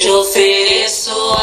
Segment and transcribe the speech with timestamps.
[0.00, 1.39] te ofereço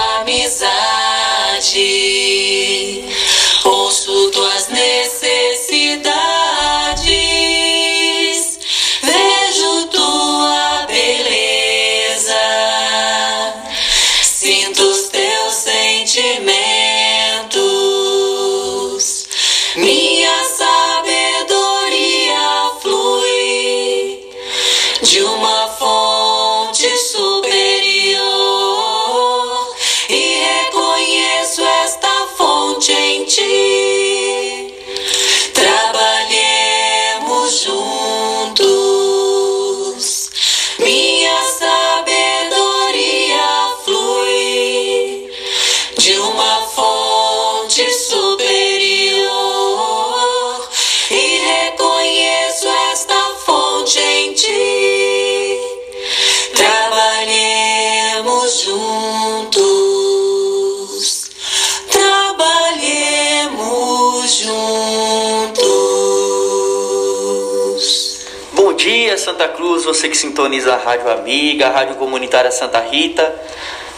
[70.37, 73.33] sintoniza a Rádio Amiga, a Rádio Comunitária Santa Rita.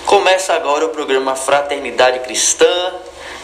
[0.05, 2.93] Começa agora o programa Fraternidade Cristã,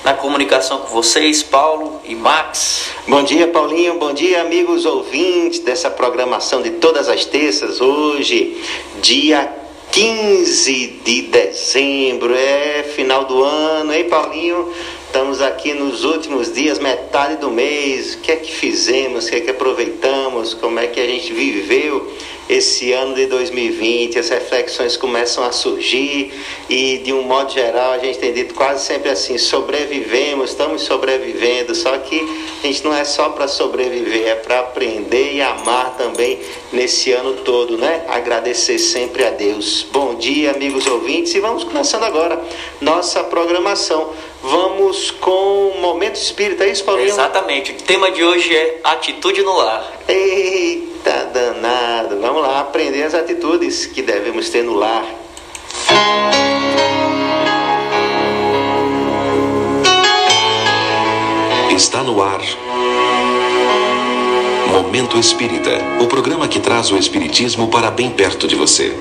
[0.05, 2.91] na comunicação com vocês, Paulo e Max.
[3.05, 3.99] Bom dia, Paulinho.
[3.99, 7.81] Bom dia, amigos ouvintes dessa programação de todas as terças.
[7.81, 8.63] Hoje,
[9.01, 9.53] dia
[9.91, 14.73] 15 de dezembro, é final do ano, hein, Paulinho?
[15.15, 18.15] Estamos aqui nos últimos dias, metade do mês.
[18.15, 19.25] O que é que fizemos?
[19.25, 20.53] O que é que aproveitamos?
[20.53, 22.11] Como é que a gente viveu
[22.49, 24.19] esse ano de 2020?
[24.19, 26.33] As reflexões começam a surgir
[26.69, 31.73] e, de um modo geral, a gente tem dito quase sempre assim: sobrevivemos, estamos sobrevivendo.
[31.73, 32.19] Só que
[32.61, 36.41] a gente não é só para sobreviver, é para aprender e amar também
[36.73, 38.03] nesse ano todo, né?
[38.09, 39.87] Agradecer sempre a Deus.
[39.93, 42.37] Bom dia, amigos ouvintes, e vamos começando agora
[42.81, 44.13] nossa programação.
[44.47, 47.07] Vamos com o Momento Espírita, é isso, Paulinho?
[47.07, 49.91] Exatamente, o tema de hoje é Atitude no Lar.
[50.07, 52.21] Eita danado!
[52.21, 55.03] Vamos lá aprender as atitudes que devemos ter no lar.
[61.75, 62.41] Está no ar.
[64.71, 68.95] Momento Espírita, o programa que traz o Espiritismo para bem perto de você.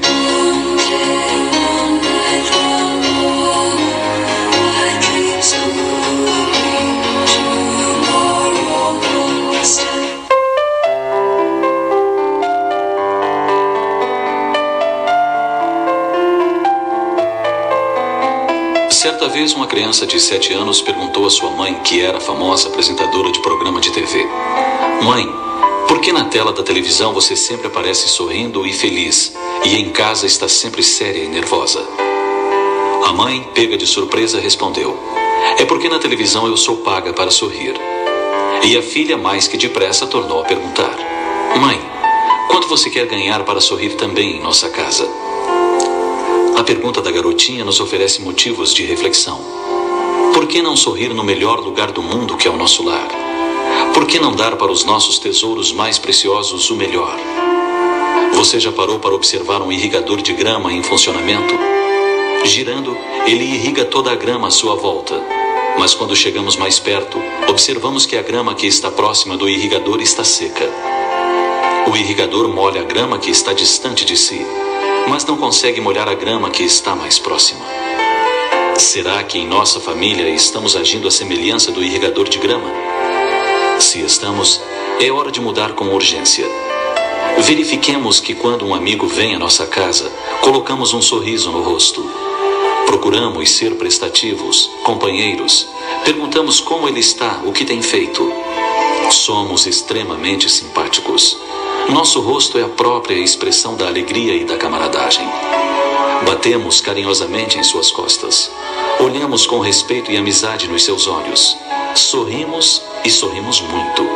[19.25, 23.33] Certa vez, uma criança de 7 anos perguntou à sua mãe, que era famosa apresentadora
[23.33, 24.29] de programa de TV:
[25.03, 25.27] Mãe,
[25.89, 29.35] por que na tela da televisão você sempre aparece sorrindo e feliz
[29.65, 31.83] e em casa está sempre séria e nervosa?
[33.07, 34.95] A mãe, pega de surpresa, respondeu:
[35.57, 37.73] É porque na televisão eu sou paga para sorrir.
[38.63, 40.99] E a filha, mais que depressa, tornou a perguntar:
[41.59, 41.81] Mãe,
[42.51, 45.24] quanto você quer ganhar para sorrir também em nossa casa?
[46.57, 49.41] A pergunta da garotinha nos oferece motivos de reflexão.
[50.33, 53.09] Por que não sorrir no melhor lugar do mundo que é o nosso lar?
[53.93, 57.19] Por que não dar para os nossos tesouros mais preciosos o melhor?
[58.35, 61.55] Você já parou para observar um irrigador de grama em funcionamento?
[62.45, 65.21] Girando, ele irriga toda a grama à sua volta.
[65.77, 70.23] Mas quando chegamos mais perto, observamos que a grama que está próxima do irrigador está
[70.23, 70.71] seca.
[71.91, 74.47] O irrigador molha a grama que está distante de si,
[75.09, 77.65] mas não consegue molhar a grama que está mais próxima.
[78.77, 82.71] Será que em nossa família estamos agindo à semelhança do irrigador de grama?
[83.79, 84.61] Se estamos,
[85.01, 86.47] é hora de mudar com urgência.
[87.39, 90.11] Verifiquemos que quando um amigo vem à nossa casa,
[90.41, 92.09] colocamos um sorriso no rosto.
[92.87, 95.69] Procuramos ser prestativos, companheiros,
[96.05, 98.33] perguntamos como ele está, o que tem feito.
[99.11, 101.37] Somos extremamente simpáticos.
[101.91, 105.29] Nosso rosto é a própria expressão da alegria e da camaradagem.
[106.25, 108.51] Batemos carinhosamente em suas costas.
[108.99, 111.57] Olhamos com respeito e amizade nos seus olhos.
[111.95, 114.09] Sorrimos e sorrimos muito.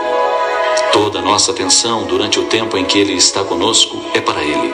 [0.92, 4.72] Toda nossa atenção durante o tempo em que ele está conosco é para ele.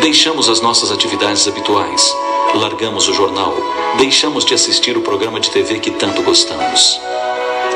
[0.00, 2.16] Deixamos as nossas atividades habituais.
[2.54, 3.54] Largamos o jornal.
[3.98, 6.98] Deixamos de assistir o programa de TV que tanto gostamos.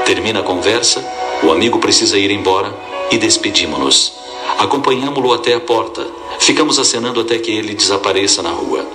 [0.07, 1.07] Termina a conversa,
[1.43, 2.75] o amigo precisa ir embora
[3.11, 4.26] e despedimos-nos.
[4.59, 6.07] Acompanhamos-lo até a porta.
[6.39, 8.87] Ficamos acenando até que ele desapareça na rua.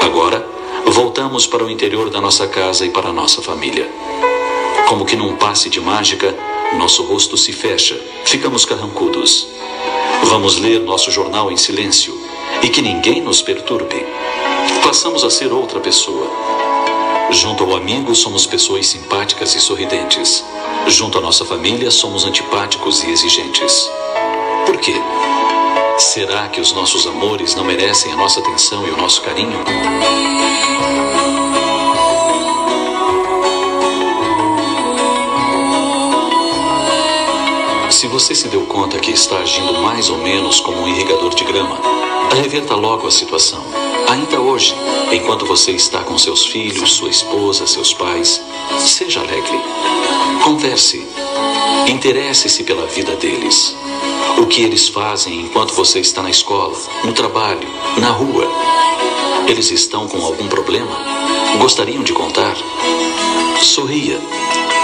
[0.00, 0.46] Agora,
[0.86, 3.88] voltamos para o interior da nossa casa e para a nossa família.
[4.88, 6.36] Como que num passe de mágica,
[6.76, 9.46] nosso rosto se fecha, ficamos carrancudos.
[10.24, 12.18] Vamos ler nosso jornal em silêncio
[12.62, 14.04] e que ninguém nos perturbe.
[14.82, 16.28] passamos a ser outra pessoa.
[17.30, 20.44] Junto ao amigo, somos pessoas simpáticas e sorridentes.
[20.88, 23.88] Junto à nossa família, somos antipáticos e exigentes.
[24.82, 25.00] Quê?
[25.96, 29.56] Será que os nossos amores não merecem a nossa atenção e o nosso carinho?
[37.92, 41.44] Se você se deu conta que está agindo mais ou menos como um irrigador de
[41.44, 41.78] grama,
[42.34, 43.62] reverta logo a situação.
[44.08, 44.74] Ainda hoje,
[45.12, 48.42] enquanto você está com seus filhos, sua esposa, seus pais,
[48.80, 49.60] seja alegre.
[50.42, 51.06] Converse.
[51.86, 53.76] Interesse-se pela vida deles.
[54.38, 57.68] O que eles fazem enquanto você está na escola, no trabalho,
[57.98, 58.48] na rua.
[59.46, 60.96] Eles estão com algum problema?
[61.58, 62.56] Gostariam de contar?
[63.60, 64.20] Sorria.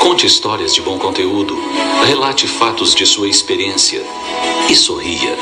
[0.01, 1.59] Conte histórias de bom conteúdo.
[2.07, 4.05] Relate fatos de sua experiência.
[4.69, 5.37] E sorria.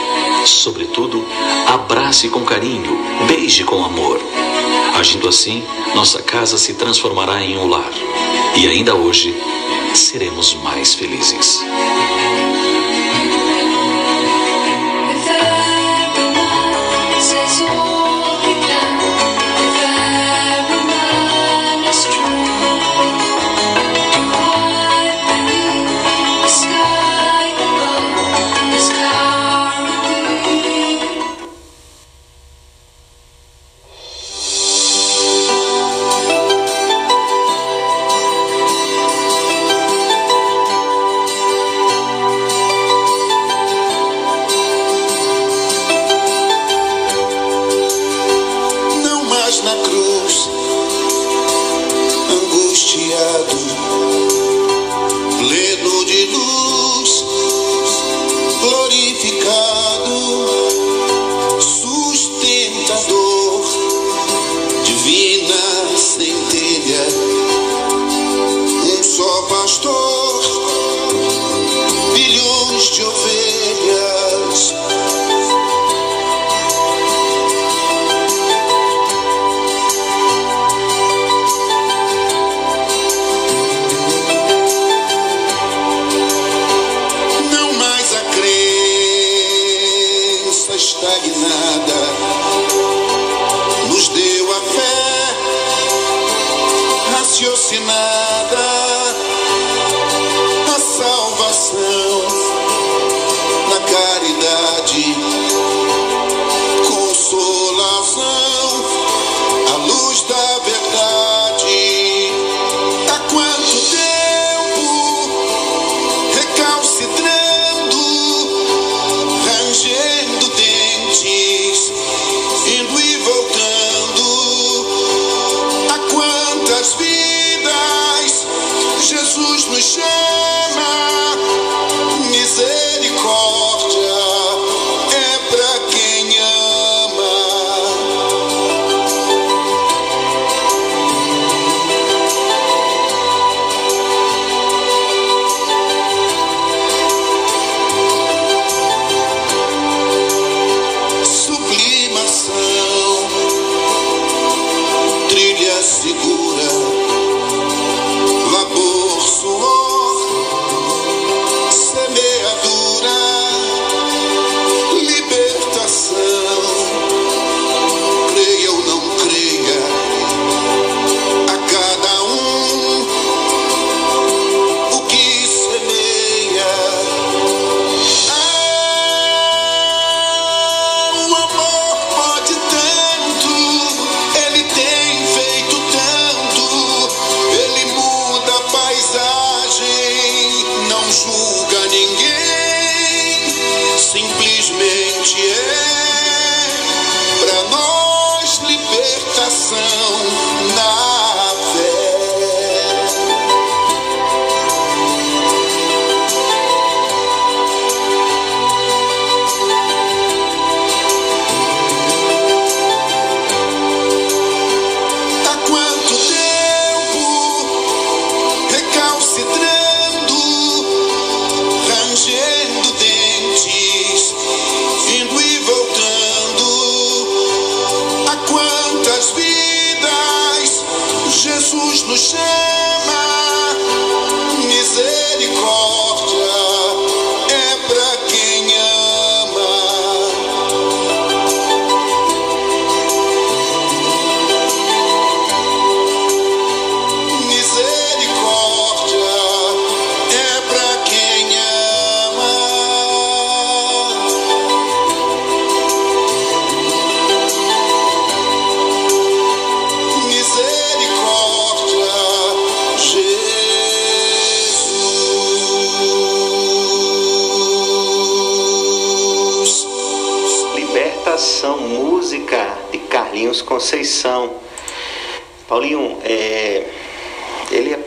[0.45, 1.25] Sobretudo,
[1.67, 4.21] abrace com carinho, beije com amor.
[4.95, 5.63] Agindo assim,
[5.95, 7.91] nossa casa se transformará em um lar.
[8.57, 9.35] E ainda hoje,
[9.95, 11.61] seremos mais felizes.
[17.37, 17.96] 结束。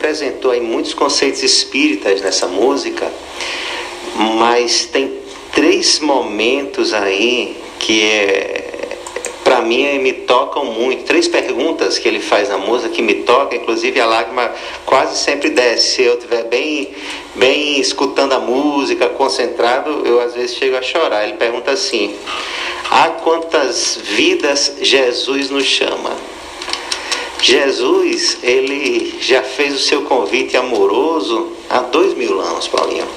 [0.00, 3.10] Ele apresentou aí muitos conceitos espíritas nessa música,
[4.38, 5.12] mas tem
[5.52, 8.56] três momentos aí que é
[9.44, 11.04] para mim me tocam muito.
[11.04, 14.52] Três perguntas que ele faz na música que me tocam, inclusive a lágrima
[14.86, 15.96] quase sempre desce.
[15.96, 16.94] Se eu estiver bem,
[17.34, 21.24] bem escutando a música, concentrado, eu às vezes chego a chorar.
[21.24, 22.14] Ele pergunta assim:
[22.90, 26.29] Há quantas vidas Jesus nos chama?
[27.42, 33.08] Jesus, ele já fez o seu convite amoroso há dois mil anos, Paulinho.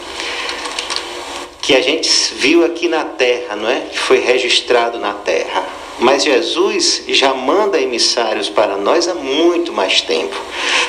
[1.62, 3.82] Que a gente viu aqui na terra, não é?
[3.92, 5.66] Que foi registrado na terra.
[6.00, 10.36] Mas Jesus já manda emissários para nós há muito mais tempo.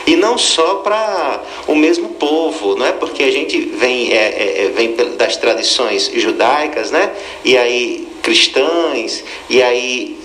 [0.06, 2.92] E não só para o mesmo povo, não é?
[2.92, 7.12] Porque a gente vem, é, é, é, vem das tradições judaicas, né?
[7.44, 10.18] E aí cristãs, e aí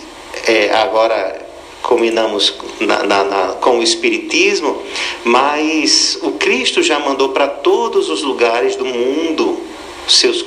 [0.48, 1.49] é, agora
[1.90, 4.80] combinamos na, na, na, com o Espiritismo,
[5.24, 9.60] mas o Cristo já mandou para todos os lugares do mundo
[10.08, 10.46] seus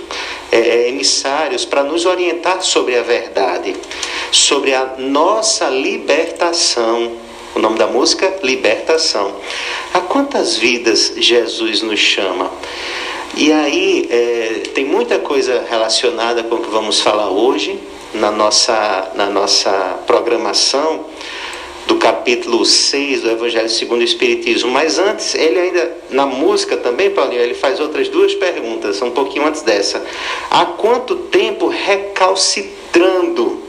[0.53, 3.75] é, emissários para nos orientar sobre a verdade,
[4.31, 7.13] sobre a nossa libertação.
[7.57, 8.39] O nome da música?
[8.45, 9.35] Libertação.
[9.93, 12.53] A quantas vidas Jesus nos chama?
[13.37, 17.81] E aí é, tem muita coisa relacionada com o que vamos falar hoje
[18.15, 19.71] na nossa, na nossa
[20.07, 21.07] programação
[21.87, 24.71] do capítulo 6 do Evangelho segundo o Espiritismo.
[24.71, 29.47] Mas antes, ele ainda, na música também, Paulinho, ele faz outras duas perguntas, um pouquinho
[29.47, 30.05] antes dessa.
[30.51, 33.63] Há quanto tempo recalcitrando,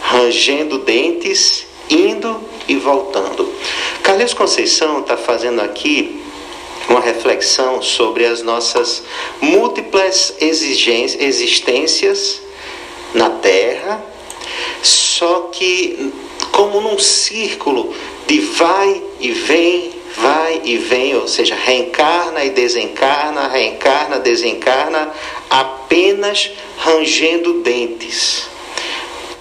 [0.00, 3.52] rangendo dentes, indo e voltando?
[4.02, 6.22] Carlos Conceição está fazendo aqui
[6.88, 9.02] uma reflexão sobre as nossas
[9.40, 12.40] múltiplas exigências, existências
[13.14, 14.02] na Terra,
[14.82, 16.12] só que
[16.52, 17.94] como num círculo
[18.26, 25.12] de vai e vem, vai e vem, ou seja, reencarna e desencarna, reencarna, desencarna,
[25.48, 28.46] apenas rangendo dentes.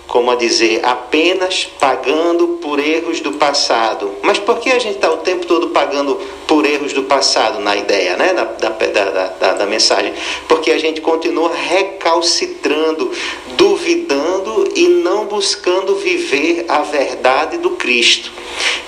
[0.07, 4.11] Como a dizer, apenas pagando por erros do passado.
[4.23, 6.15] Mas por que a gente está o tempo todo pagando
[6.47, 8.33] por erros do passado, na ideia, né?
[8.33, 10.13] da, da, da, da, da mensagem?
[10.47, 13.11] Porque a gente continua recalcitrando,
[13.57, 18.31] duvidando e não buscando viver a verdade do Cristo.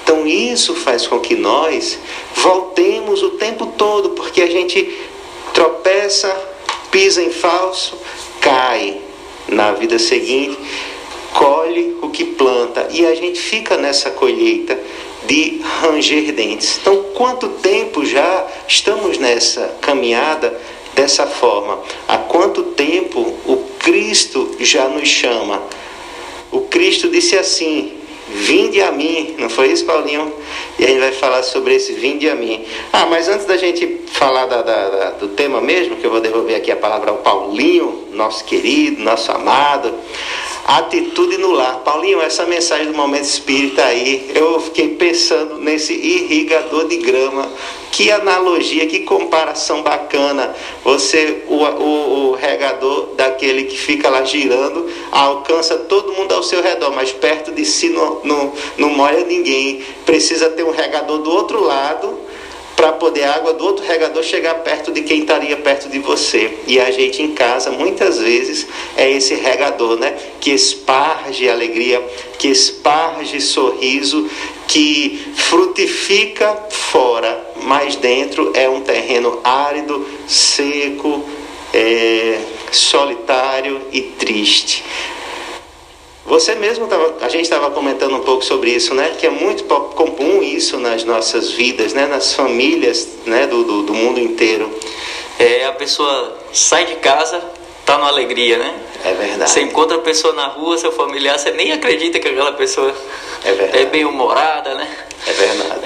[0.04, 2.00] Então isso faz com que nós
[2.36, 4.98] voltemos o tempo todo, porque a gente
[5.54, 6.36] tropeça,
[6.90, 7.98] pisa em falso,
[8.42, 9.02] cai
[9.48, 10.58] na vida seguinte,
[11.34, 14.80] colhe o que planta e a gente fica nessa colheita
[15.26, 16.80] de ranger dentes.
[16.82, 20.58] Então, quanto tempo já estamos nessa caminhada
[20.96, 21.80] dessa forma?
[22.08, 25.62] Há quanto tempo o Cristo já nos chama?
[26.52, 28.00] O Cristo disse assim:
[28.32, 30.32] Vinde a mim, não foi isso, Paulinho?
[30.78, 32.64] E a gente vai falar sobre esse vinde a mim.
[32.94, 36.22] Ah, mas antes da gente falar da, da, da, do tema mesmo, que eu vou
[36.22, 39.94] devolver aqui a palavra ao Paulinho, nosso querido, nosso amado.
[40.70, 41.80] Atitude no lar.
[41.80, 47.52] Paulinho, essa mensagem do momento espírita aí, eu fiquei pensando nesse irrigador de grama.
[47.92, 50.56] Que analogia, que comparação bacana.
[50.84, 56.62] Você, o, o, o regador daquele que fica lá girando, alcança todo mundo ao seu
[56.62, 59.84] redor, mas perto de si não, não, não molha ninguém.
[60.06, 62.29] Precisa ter um regador do outro lado
[62.80, 66.60] para poder a água do outro regador chegar perto de quem estaria perto de você.
[66.66, 70.16] E a gente em casa, muitas vezes, é esse regador, né?
[70.40, 72.02] Que esparge alegria,
[72.38, 74.30] que esparge sorriso,
[74.66, 81.26] que frutifica fora, mas dentro é um terreno árido, seco,
[81.74, 82.40] é,
[82.72, 84.86] solitário e triste.
[86.30, 89.16] Você mesmo tava, a gente estava comentando um pouco sobre isso, né?
[89.18, 92.06] Que é muito comum isso nas nossas vidas, né?
[92.06, 93.48] Nas famílias, né?
[93.48, 94.72] Do, do, do mundo inteiro.
[95.40, 97.42] É, a pessoa sai de casa,
[97.84, 98.76] tá numa alegria, né?
[99.04, 99.50] É verdade.
[99.50, 102.94] Você encontra a pessoa na rua, seu familiar, você nem acredita que aquela pessoa
[103.44, 104.88] É é bem humorada, né?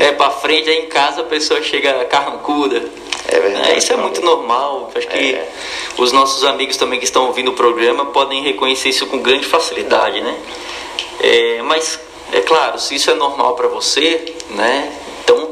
[0.04, 2.84] É pra frente, aí em casa a pessoa chega carrancuda.
[3.26, 3.72] É verdade.
[3.72, 4.92] É, isso é muito normal.
[4.94, 5.50] Acho que É.
[5.98, 10.20] os nossos amigos também que estão ouvindo o programa podem reconhecer isso com grande facilidade,
[10.20, 10.36] né?
[11.22, 11.98] É, mas
[12.34, 14.92] é claro, se isso é normal para você, né?
[15.24, 15.50] Então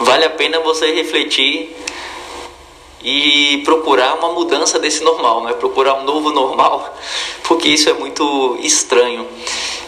[0.00, 1.74] vale a pena você refletir
[3.06, 5.52] e procurar uma mudança desse normal, né?
[5.52, 6.92] Procurar um novo normal,
[7.44, 9.24] porque isso é muito estranho.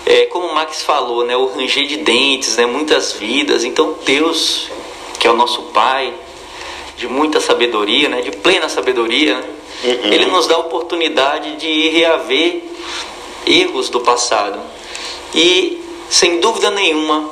[0.06, 1.36] É, como o Max falou, né?
[1.36, 2.64] O ranger de dentes, né?
[2.64, 3.64] Muitas vidas.
[3.64, 4.70] Então Deus,
[5.18, 6.14] que é o nosso Pai,
[6.96, 8.20] de muita sabedoria, né?
[8.20, 9.44] De plena sabedoria, né?
[9.82, 10.12] Uhum.
[10.12, 12.62] Ele nos dá a oportunidade de reaver
[13.44, 14.60] erros do passado.
[15.34, 17.30] E sem dúvida nenhuma,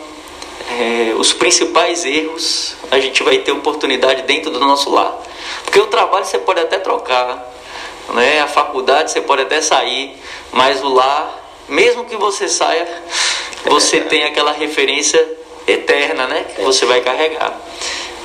[0.69, 5.17] é, os principais erros a gente vai ter oportunidade dentro do nosso lar.
[5.67, 7.53] Porque o trabalho você pode até trocar,
[8.15, 8.41] né?
[8.41, 10.17] a faculdade você pode até sair,
[10.53, 11.31] mas o lar,
[11.69, 12.89] mesmo que você saia,
[13.67, 15.23] você tem aquela referência
[15.67, 16.47] eterna né?
[16.55, 17.61] que você vai carregar.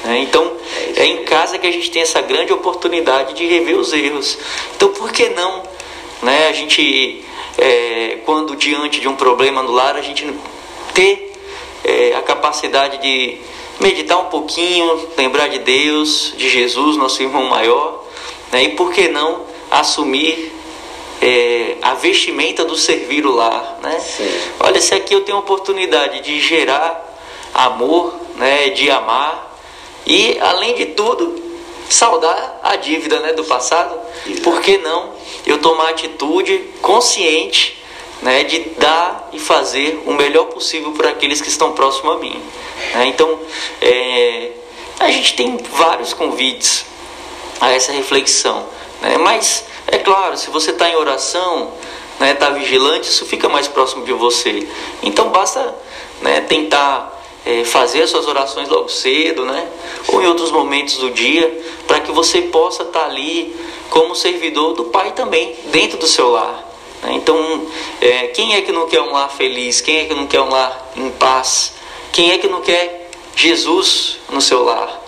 [0.06, 0.20] né?
[0.20, 0.54] Então,
[0.96, 4.38] é em casa que a gente tem essa grande oportunidade de rever os erros.
[4.76, 5.64] Então, por que não
[6.22, 7.24] né, a gente,
[7.58, 10.32] é, quando diante de um problema no lar, a gente
[10.94, 11.34] ter
[11.84, 13.38] é, a capacidade de
[13.82, 18.06] meditar um pouquinho, lembrar de Deus, de Jesus, nosso irmão maior,
[18.52, 20.52] né, e por que não assumir
[21.22, 24.00] é, a vestimenta do servir o lar, né?
[24.60, 27.08] Olha, se aqui eu tenho a oportunidade de gerar
[27.54, 29.60] amor, né, de amar
[30.06, 31.42] e além de tudo
[31.90, 34.00] saldar a dívida, né, do passado.
[34.44, 35.14] Por que não
[35.46, 37.81] eu tomar atitude consciente,
[38.22, 42.42] né, de dar e fazer o melhor possível para aqueles que estão próximos a mim.
[42.94, 43.08] né?
[43.08, 43.40] Então,
[43.82, 44.52] é,
[45.00, 46.86] a gente tem vários convites
[47.60, 48.66] a essa reflexão.
[49.02, 49.18] Né?
[49.18, 51.72] Mas, é claro, se você está em oração,
[52.20, 54.68] está vigilante, isso fica mais próximo de você.
[55.02, 55.76] Então, basta
[56.22, 59.68] né, tentar é, fazer as suas orações logo cedo, né?
[60.10, 63.56] ou em outros momentos do dia, para que você possa estar ali
[63.90, 66.71] como servidor do Pai também, dentro do seu lar.
[67.02, 67.14] Né?
[67.14, 67.68] Então,
[68.00, 69.82] é, quem é que não quer um lar feliz?
[69.82, 71.74] Quem é que não quer um lar em paz?
[72.12, 75.02] Quem é que não quer Jesus no seu lar?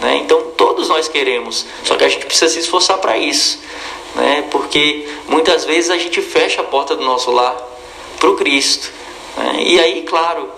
[0.00, 0.16] né?
[0.16, 3.60] Então todos nós queremos, só que a gente precisa se esforçar para isso,
[4.14, 4.44] né?
[4.50, 7.56] porque muitas vezes a gente fecha a porta do nosso lar
[8.18, 8.90] para o Cristo.
[9.36, 9.62] né?
[9.62, 10.48] E aí, claro,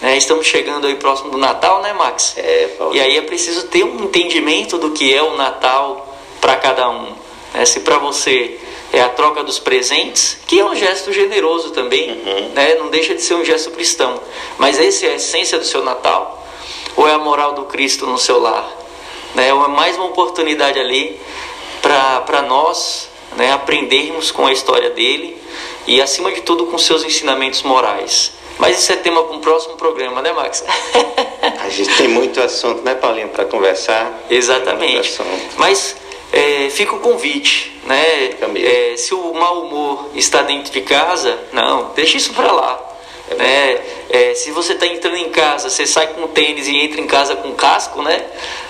[0.00, 2.34] né, estamos chegando aí próximo do Natal, né, Max?
[2.36, 2.96] É, Paulo.
[2.96, 7.12] E aí é preciso ter um entendimento do que é o Natal para cada um.
[7.52, 7.64] né?
[7.64, 8.58] Se para você
[8.92, 12.14] é a troca dos presentes, que é um gesto generoso também,
[12.54, 12.74] né?
[12.74, 14.20] não deixa de ser um gesto cristão.
[14.58, 16.44] Mas essa é a essência do seu Natal?
[16.96, 18.68] Ou é a moral do Cristo no seu lar?
[19.34, 19.54] Né?
[19.54, 21.20] Ou é mais uma oportunidade ali
[21.80, 25.40] para nós né, aprendermos com a história dele
[25.86, 28.32] e, acima de tudo, com seus ensinamentos morais.
[28.58, 30.62] Mas isso é tema para um próximo programa, né, Max?
[31.64, 34.20] A gente tem muito assunto, né, Paulinho, para conversar?
[34.28, 35.18] Exatamente.
[35.56, 35.96] Mas
[36.32, 38.30] é, fica o convite, né?
[38.56, 42.80] É, se o mau humor está dentro de casa, não, deixa isso para lá.
[43.36, 43.80] né?
[44.10, 47.36] É, se você está entrando em casa, você sai com tênis e entra em casa
[47.36, 48.24] com casco, né?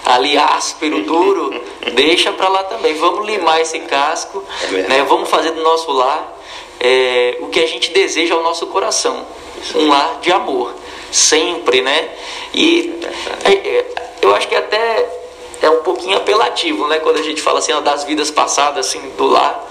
[0.04, 1.62] Ali áspero, duro,
[1.94, 2.94] deixa para lá também.
[2.94, 5.04] Vamos limar esse casco, É né?
[5.08, 6.38] Vamos fazer do nosso lar
[6.78, 9.26] é, o que a gente deseja ao nosso coração,
[9.74, 10.74] um lar de amor,
[11.12, 12.08] sempre, né?
[12.54, 12.98] E
[13.44, 13.86] é, é,
[14.22, 15.06] eu acho que até
[15.62, 16.98] é um pouquinho apelativo, né?
[16.98, 19.68] Quando a gente fala assim ó, das vidas passadas, assim, do lar.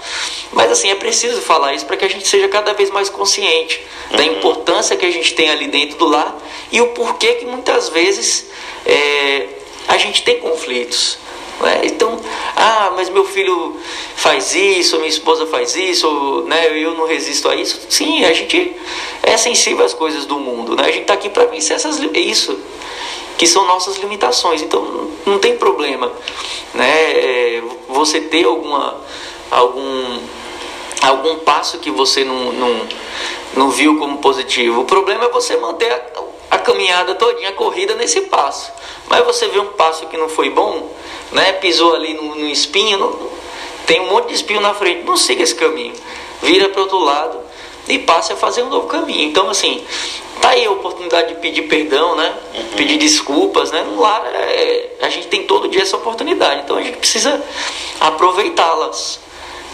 [0.52, 3.80] Mas assim, é preciso falar isso para que a gente seja cada vez mais consciente
[4.10, 6.36] da importância que a gente tem ali dentro do lar
[6.70, 8.50] e o porquê que muitas vezes
[8.86, 9.48] é,
[9.88, 11.18] a gente tem conflitos.
[11.60, 11.82] né?
[11.84, 12.20] Então,
[12.56, 13.76] ah, mas meu filho
[14.16, 17.80] faz isso, minha esposa faz isso, ou, né, eu não resisto a isso.
[17.88, 18.76] Sim, a gente
[19.22, 20.84] é sensível às coisas do mundo, né?
[20.84, 22.58] A gente está aqui para vencer essas, isso
[23.40, 24.60] que são nossas limitações.
[24.60, 26.12] Então não tem problema,
[26.74, 26.90] né?
[27.12, 28.94] É, você ter alguma
[29.50, 30.20] algum
[31.00, 32.86] algum passo que você não, não,
[33.54, 34.82] não viu como positivo.
[34.82, 36.00] O problema é você manter a,
[36.50, 38.70] a caminhada todinha, a corrida nesse passo.
[39.08, 40.94] Mas você vê um passo que não foi bom,
[41.32, 41.52] né?
[41.54, 43.30] Pisou ali no, no espinho, não-
[43.86, 45.94] tem um monte de espinho na frente, não siga esse caminho.
[46.42, 47.38] Vira para outro lado
[47.90, 49.28] e passe a fazer um novo caminho.
[49.28, 49.82] Então, assim,
[50.40, 52.34] tá aí a oportunidade de pedir perdão, né?
[52.76, 53.82] Pedir desculpas, né?
[53.82, 56.62] No lar, é, a gente tem todo dia essa oportunidade.
[56.62, 57.42] Então, a gente precisa
[58.00, 59.20] aproveitá-las,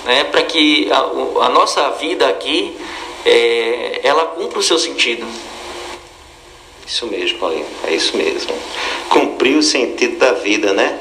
[0.05, 0.25] né?
[0.25, 2.77] Para que a, a nossa vida aqui,
[3.25, 5.27] é, ela cumpra o seu sentido.
[6.87, 8.55] Isso mesmo, Paulinho, é isso mesmo.
[9.09, 11.01] Cumprir o sentido da vida, né?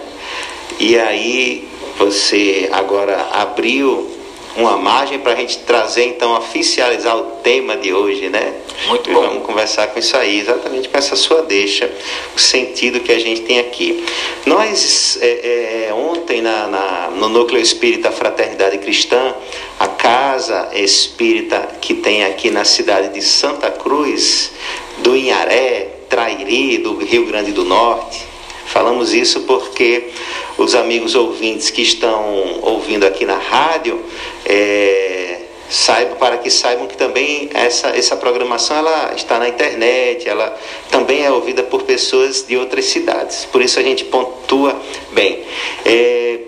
[0.80, 4.14] E aí você agora abriu
[4.56, 8.54] uma margem para a gente trazer, então, oficializar o tema de hoje, né?
[8.88, 9.22] Muito E bom.
[9.22, 11.89] Vamos conversar com isso aí, exatamente com essa sua deixa,
[12.36, 14.06] o sentido que a gente tem aqui.
[14.46, 19.34] Nós, é, é, ontem, na, na- no Núcleo Espírita Fraternidade Cristã,
[19.80, 24.52] a casa espírita que tem aqui na cidade de Santa Cruz,
[25.00, 28.24] do Inharé, Trairi, do Rio Grande do Norte,
[28.68, 30.10] Falamos isso porque
[30.58, 34.04] os amigos ouvintes que estão ouvindo aqui na rádio
[34.46, 40.56] é, saibam para que saibam que também essa, essa programação ela está na internet, ela
[40.92, 43.46] também é ouvida por pessoas de outras cidades.
[43.52, 44.80] Por isso a gente pontua
[45.12, 45.40] bem.
[45.84, 46.40] É,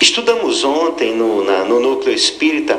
[0.00, 2.78] estudamos ontem no, na- no núcleo espírita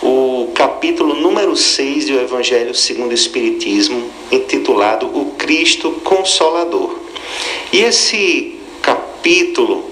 [0.00, 6.96] o capítulo número 6 do Evangelho segundo o Espiritismo, intitulado O Cristo Consolador.
[7.72, 9.84] E esse capítulo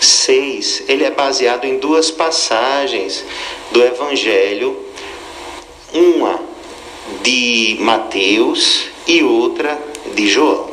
[0.00, 3.24] 6, ele é baseado em duas passagens
[3.70, 4.76] do Evangelho,
[5.92, 6.40] uma
[7.22, 9.78] de Mateus e outra
[10.14, 10.68] de João.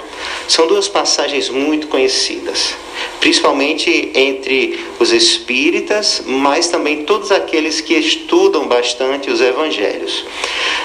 [0.48, 2.76] São duas passagens muito conhecidas,
[3.20, 10.24] principalmente entre os espíritas, mas também todos aqueles que estudam bastante os evangelhos.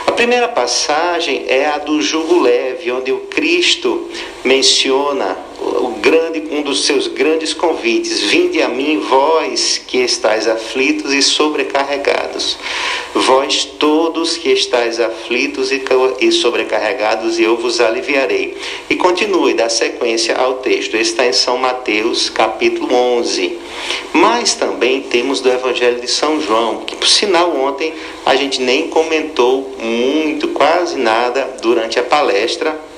[0.07, 4.09] A primeira passagem é a do jugo leve, onde o Cristo
[4.45, 11.13] menciona o grande, um dos seus grandes convites: Vinde a mim, vós que estáis aflitos
[11.13, 12.59] e sobrecarregados.
[13.15, 18.57] Vós todos que estáis aflitos e sobrecarregados, e eu vos aliviarei.
[18.89, 20.97] E continue, dá sequência ao texto.
[20.97, 23.59] Está em São Mateus, capítulo 11.
[24.13, 27.93] Mas também temos do Evangelho de São João, que por sinal ontem
[28.25, 32.90] a gente nem comentou muito, quase nada durante a palestra.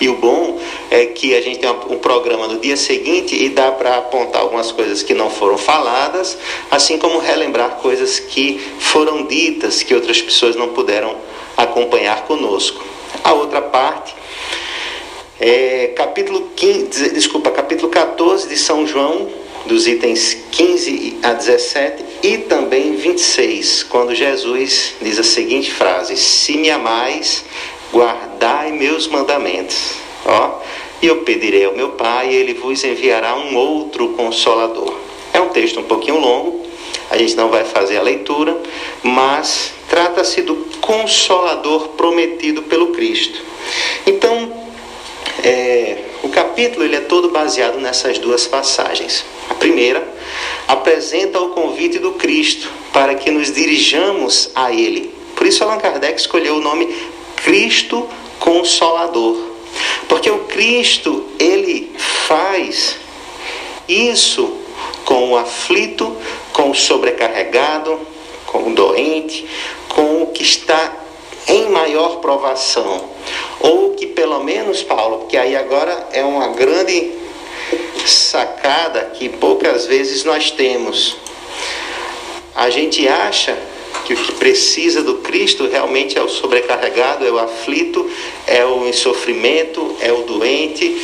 [0.00, 3.72] E o bom é que a gente tem um programa no dia seguinte e dá
[3.72, 6.36] para apontar algumas coisas que não foram faladas,
[6.70, 11.16] assim como relembrar coisas que foram ditas que outras pessoas não puderam
[11.56, 12.84] acompanhar conosco.
[13.24, 14.14] A outra parte
[15.40, 19.28] é capítulo 15, desculpa, capítulo 14 de São João,
[19.66, 26.56] dos itens 15 a 17 e também 26, quando Jesus diz a seguinte frase: Se
[26.56, 27.44] me amais,
[27.92, 29.94] guardai meus mandamentos.
[30.24, 30.60] Ó,
[31.00, 34.94] e eu pedirei ao meu Pai, e ele vos enviará um outro consolador.
[35.32, 36.66] É um texto um pouquinho longo,
[37.10, 38.56] a gente não vai fazer a leitura,
[39.02, 43.40] mas trata-se do consolador prometido pelo Cristo.
[44.06, 44.52] Então,
[45.44, 49.24] é, o capítulo ele é todo baseado nessas duas passagens.
[49.48, 50.06] A primeira
[50.66, 55.14] apresenta o convite do Cristo para que nos dirijamos a Ele.
[55.36, 56.92] Por isso Allan Kardec escolheu o nome
[57.36, 59.36] Cristo Consolador,
[60.08, 62.96] porque o Cristo ele faz
[63.88, 64.56] isso
[65.04, 66.16] com o aflito,
[66.52, 67.98] com o sobrecarregado,
[68.46, 69.48] com o doente,
[69.88, 70.92] com o que está
[71.46, 73.08] em maior provação.
[73.60, 77.12] Ou que pelo menos, Paulo, porque aí agora é uma grande
[78.04, 81.16] sacada que poucas vezes nós temos.
[82.54, 83.56] A gente acha
[84.04, 88.08] que o que precisa do Cristo realmente é o sobrecarregado, é o aflito,
[88.46, 91.00] é o em sofrimento, é o doente,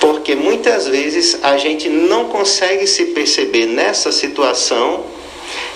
[0.00, 5.04] porque muitas vezes a gente não consegue se perceber nessa situação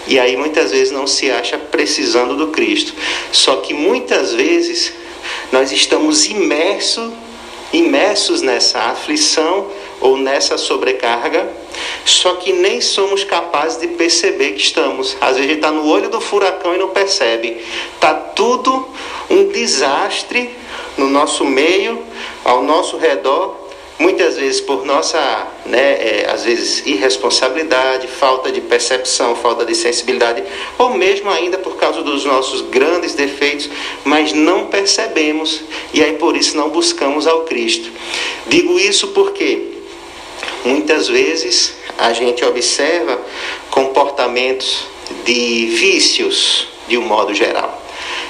[0.07, 2.95] e aí muitas vezes não se acha precisando do Cristo.
[3.33, 4.93] Só que muitas vezes
[5.53, 7.13] nós estamos imersos
[7.73, 9.67] imersos nessa aflição
[10.01, 11.49] ou nessa sobrecarga,
[12.05, 15.17] só que nem somos capazes de perceber que estamos.
[15.21, 17.65] Às vezes a gente está no olho do furacão e não percebe.
[17.95, 18.89] Está tudo
[19.31, 20.51] um desastre
[20.97, 22.03] no nosso meio,
[22.45, 23.65] ao nosso redor,
[23.99, 25.19] muitas vezes por nossa,
[25.65, 30.43] né, é, às vezes irresponsabilidade, falta de percepção, falta de sensibilidade,
[30.79, 33.69] ou mesmo ainda por causa dos nossos grandes defeitos,
[34.05, 37.91] mas não percebemos e aí por isso não buscamos ao Cristo.
[38.47, 39.74] Digo isso porque
[40.65, 43.21] muitas vezes a gente observa
[43.71, 44.87] comportamentos
[45.25, 47.83] de vícios de um modo geral.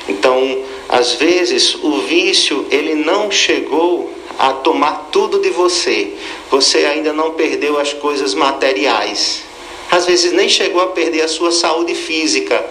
[0.08, 6.12] Então, às vezes o vício ele não chegou a tomar tudo de você.
[6.50, 9.42] Você ainda não perdeu as coisas materiais.
[9.90, 12.64] Às vezes nem chegou a perder a sua saúde física.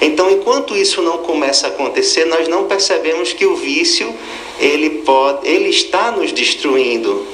[0.00, 4.14] Então, enquanto isso não começa a acontecer, nós não percebemos que o vício
[4.58, 7.26] ele pode, ele está nos destruindo.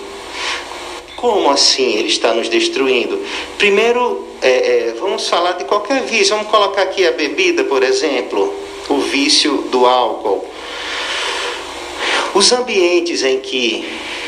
[1.19, 3.21] Como assim ele está nos destruindo?
[3.59, 6.37] Primeiro, é, é, vamos falar de qualquer vício.
[6.37, 8.55] Vamos colocar aqui a bebida, por exemplo,
[8.89, 10.45] o vício do álcool.
[12.39, 13.85] Os ambientes em que,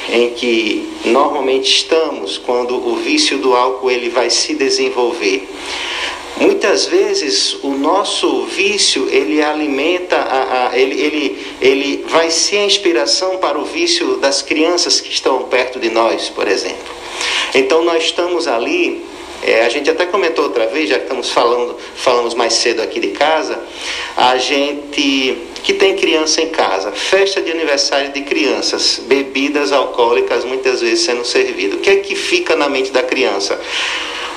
[0.09, 5.49] em que normalmente estamos, quando o vício do álcool ele vai se desenvolver,
[6.37, 12.65] Muitas vezes o nosso vício ele alimenta, a, a, ele, ele, ele vai ser a
[12.65, 16.95] inspiração para o vício das crianças que estão perto de nós, por exemplo.
[17.55, 19.05] Então nós estamos ali,
[19.43, 23.01] é, a gente até comentou outra vez, já que estamos falando, falamos mais cedo aqui
[23.01, 23.63] de casa,
[24.17, 30.81] a gente que tem criança em casa, festa de aniversário de crianças, bebidas alcoólicas muitas
[30.81, 31.77] vezes sendo servido.
[31.77, 33.61] O que é que fica na mente da criança?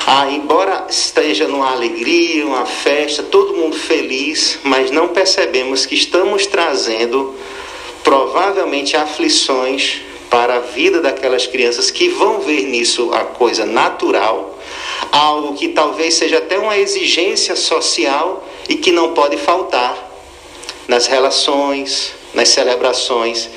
[0.06, 6.46] Ah, embora esteja numa alegria, uma festa, todo mundo feliz, mas não percebemos que estamos
[6.46, 7.34] trazendo
[8.04, 14.60] provavelmente aflições para a vida daquelas crianças que vão ver nisso a coisa natural,
[15.10, 20.13] algo que talvez seja até uma exigência social e que não pode faltar
[20.88, 23.50] nas relações, nas celebrações.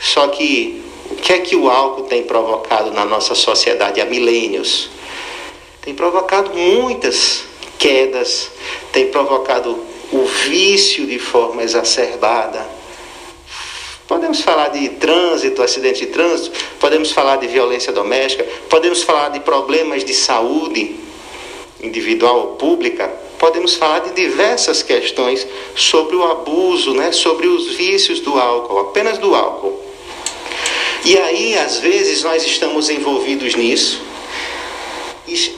[0.00, 4.90] Só que o que é que o álcool tem provocado na nossa sociedade há milênios?
[5.80, 7.44] Tem provocado muitas
[7.78, 8.50] quedas,
[8.92, 9.78] tem provocado
[10.12, 12.66] o vício de forma exacerbada.
[14.06, 19.40] Podemos falar de trânsito, acidente de trânsito, podemos falar de violência doméstica, podemos falar de
[19.40, 20.96] problemas de saúde
[21.82, 28.20] individual ou pública, podemos falar de diversas questões sobre o abuso, né, sobre os vícios
[28.20, 29.78] do álcool, apenas do álcool.
[31.04, 34.02] E aí, às vezes, nós estamos envolvidos nisso,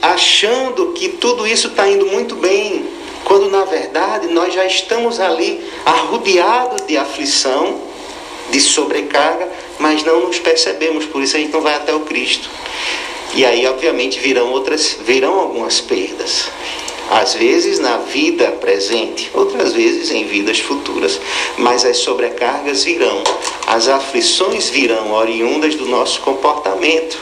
[0.01, 2.85] achando que tudo isso está indo muito bem,
[3.23, 7.79] quando na verdade nós já estamos ali arrodeados de aflição,
[8.51, 12.49] de sobrecarga, mas não nos percebemos, por isso a gente não vai até o Cristo.
[13.33, 16.49] E aí, obviamente, virão outras, virão algumas perdas.
[17.11, 21.19] Às vezes na vida presente, outras vezes em vidas futuras.
[21.57, 23.21] Mas as sobrecargas virão,
[23.67, 27.19] as aflições virão oriundas do nosso comportamento.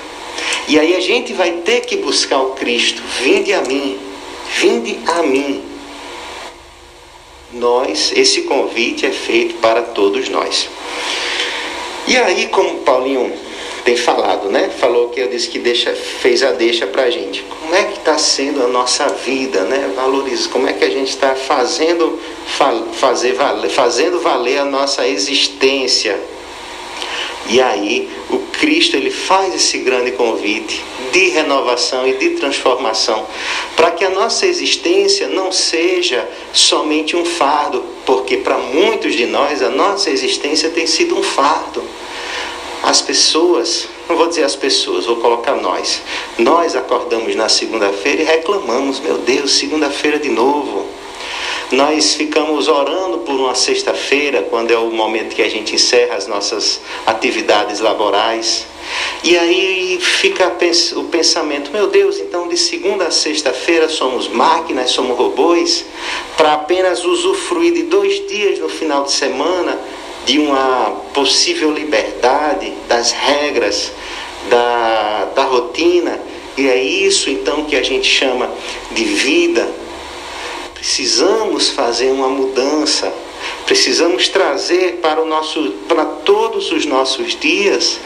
[0.67, 3.01] E aí a gente vai ter que buscar o Cristo.
[3.19, 3.97] Vinde a mim,
[4.59, 5.63] vinde a mim.
[7.51, 10.69] Nós, esse convite é feito para todos nós.
[12.07, 13.48] E aí, como Paulinho
[13.83, 14.69] tem falado, né?
[14.69, 17.43] Falou que eu disse que deixa, fez a deixa para a gente.
[17.43, 19.91] Como é que está sendo a nossa vida, né?
[19.95, 20.49] Valoriza.
[20.49, 26.19] Como é que a gente está fazendo, fa, fazer valer, fazendo valer a nossa existência?
[27.47, 33.25] E aí o Cristo ele faz esse grande convite de renovação e de transformação,
[33.75, 39.63] para que a nossa existência não seja somente um fardo, porque para muitos de nós
[39.63, 41.83] a nossa existência tem sido um fardo.
[42.83, 46.01] As pessoas, não vou dizer as pessoas, vou colocar nós.
[46.37, 50.87] Nós acordamos na segunda-feira e reclamamos, meu Deus, segunda-feira de novo.
[51.71, 56.25] Nós ficamos orando por uma sexta-feira, quando é o momento que a gente encerra as
[56.25, 58.65] nossas atividades laborais.
[59.23, 60.51] E aí fica
[60.95, 65.85] o pensamento: meu Deus, então de segunda a sexta-feira somos máquinas, somos robôs,
[66.35, 69.79] para apenas usufruir de dois dias no final de semana
[70.29, 73.91] de uma possível liberdade das regras,
[74.47, 76.21] da, da rotina.
[76.55, 78.47] E é isso então que a gente chama
[78.91, 79.67] de vida.
[80.75, 83.11] Precisamos fazer uma mudança.
[83.65, 87.99] Precisamos trazer para o nosso para todos os nossos dias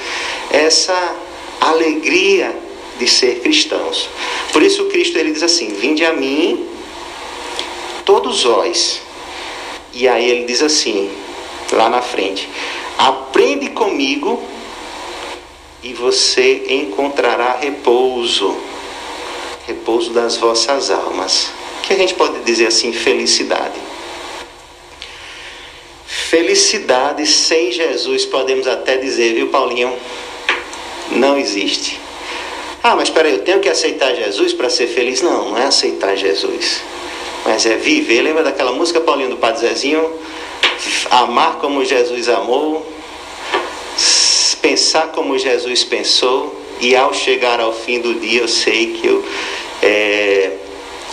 [0.50, 1.16] essa
[1.60, 2.56] alegria
[3.00, 4.08] de ser cristãos.
[4.54, 6.66] Por isso Cristo ele diz assim: "Vinde a mim,
[8.06, 9.02] todos vós".
[9.94, 11.12] E aí ele diz assim,
[11.76, 12.50] lá na frente:
[12.98, 14.42] "Aprende comigo
[15.82, 18.56] e você encontrará repouso,
[19.68, 21.52] repouso das vossas almas".
[21.84, 23.80] Que a gente pode dizer assim, felicidade.
[26.06, 29.94] Felicidade sem Jesus, podemos até dizer, viu, Paulinho?
[31.12, 32.00] Não existe.
[32.82, 35.22] Ah, mas espera aí, eu tenho que aceitar Jesus para ser feliz?
[35.22, 36.82] Não, não é aceitar Jesus.
[37.46, 38.22] Mas é viver.
[38.22, 40.12] Lembra daquela música, Paulinho, do Padre Zezinho?
[41.10, 42.86] Amar como Jesus amou,
[44.62, 49.24] pensar como Jesus pensou, e ao chegar ao fim do dia eu sei que eu.
[49.82, 50.52] É,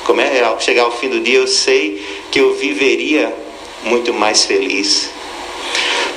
[0.05, 0.43] como é?
[0.43, 3.33] Ao chegar ao fim do dia eu sei que eu viveria
[3.85, 5.11] muito mais feliz.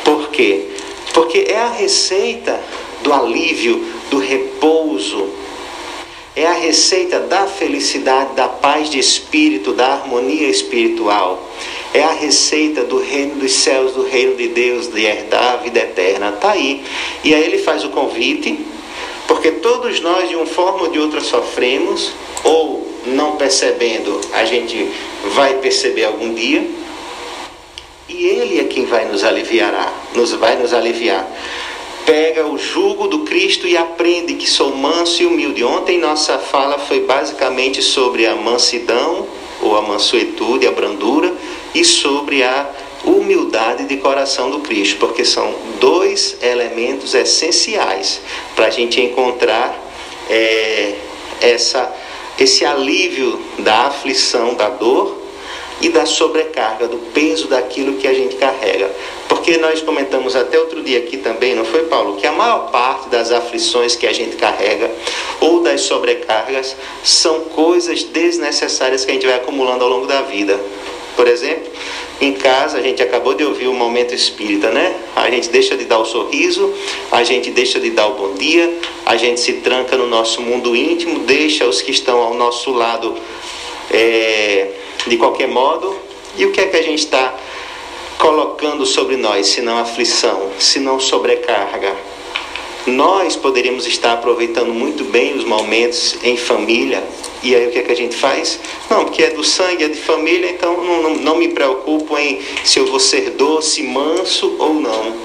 [0.04, 0.68] Por quê?
[1.14, 2.60] Porque é a receita
[3.04, 5.30] do alívio, do repouso,
[6.36, 11.48] é a receita da felicidade, da paz de espírito, da harmonia espiritual.
[11.94, 15.80] É a receita do reino dos céus, do reino de Deus, de herdar a vida
[15.80, 16.30] eterna.
[16.30, 16.84] Está aí.
[17.24, 18.66] E aí ele faz o convite,
[19.28, 22.12] porque todos nós, de uma forma ou de outra, sofremos,
[22.44, 24.90] ou não percebendo, a gente
[25.36, 26.68] vai perceber algum dia.
[28.10, 31.28] E ele é quem vai nos aliviar, nos vai nos aliviar
[32.06, 35.64] pega o jugo do Cristo e aprende que sou manso e humilde.
[35.64, 39.28] Ontem nossa fala foi basicamente sobre a mansidão
[39.62, 41.34] ou a mansuetude, a brandura
[41.74, 42.70] e sobre a
[43.04, 48.22] humildade de coração do Cristo, porque são dois elementos essenciais
[48.56, 49.78] para a gente encontrar
[50.30, 50.96] é,
[51.42, 51.94] essa,
[52.40, 55.23] esse alívio da aflição, da dor
[55.82, 58.90] e da sobrecarga, do peso daquilo que a gente carrega.
[59.28, 62.16] Porque nós comentamos até outro dia aqui também, não foi, Paulo?
[62.18, 64.90] Que a maior parte das aflições que a gente carrega
[65.42, 70.60] ou das sobrecargas são coisas desnecessárias que a gente vai acumulando ao longo da vida.
[71.16, 71.72] Por exemplo,
[72.22, 74.96] em casa, a gente acabou de ouvir o momento espírita, né?
[75.16, 76.74] A gente deixa de dar o sorriso,
[77.12, 80.76] a gente deixa de dar o bom dia, a gente se tranca no nosso mundo
[80.76, 83.16] íntimo, deixa os que estão ao nosso lado
[83.92, 84.70] é,
[85.08, 85.96] de qualquer modo.
[86.36, 87.34] E o que é que a gente está
[88.18, 91.96] colocando sobre nós, se não aflição, se não sobrecarga?
[92.86, 97.02] Nós poderíamos estar aproveitando muito bem os momentos em família,
[97.42, 98.60] e aí o que, é que a gente faz?
[98.90, 102.42] Não, porque é do sangue, é de família, então não, não, não me preocupo em
[102.64, 105.16] se eu vou ser doce, manso ou não.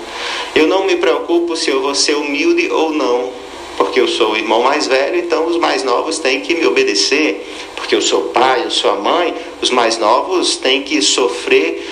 [0.55, 3.33] Eu não me preocupo se eu vou ser humilde ou não,
[3.79, 7.47] porque eu sou o irmão mais velho, então os mais novos têm que me obedecer,
[7.77, 11.89] porque eu sou pai, eu sou a mãe, os mais novos têm que sofrer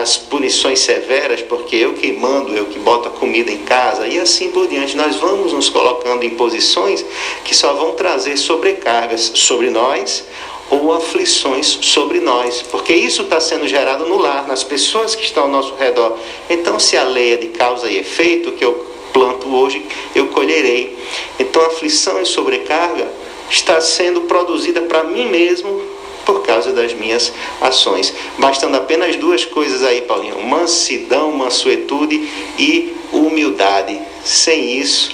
[0.00, 4.16] as punições severas, porque eu que mando, eu que boto a comida em casa, e
[4.20, 4.96] assim por diante.
[4.96, 7.04] Nós vamos nos colocando em posições
[7.44, 10.24] que só vão trazer sobrecargas sobre nós
[10.70, 15.44] ou aflições sobre nós, porque isso está sendo gerado no lar, nas pessoas que estão
[15.44, 16.16] ao nosso redor.
[16.48, 20.96] Então, se a lei é de causa e efeito, que eu planto hoje, eu colherei.
[21.38, 23.08] Então, aflição e sobrecarga
[23.50, 25.80] está sendo produzida para mim mesmo
[26.24, 28.12] por causa das minhas ações.
[28.36, 33.98] Bastando apenas duas coisas aí, Paulinho: mansidão, mansuetude e humildade.
[34.24, 35.10] Sem isso,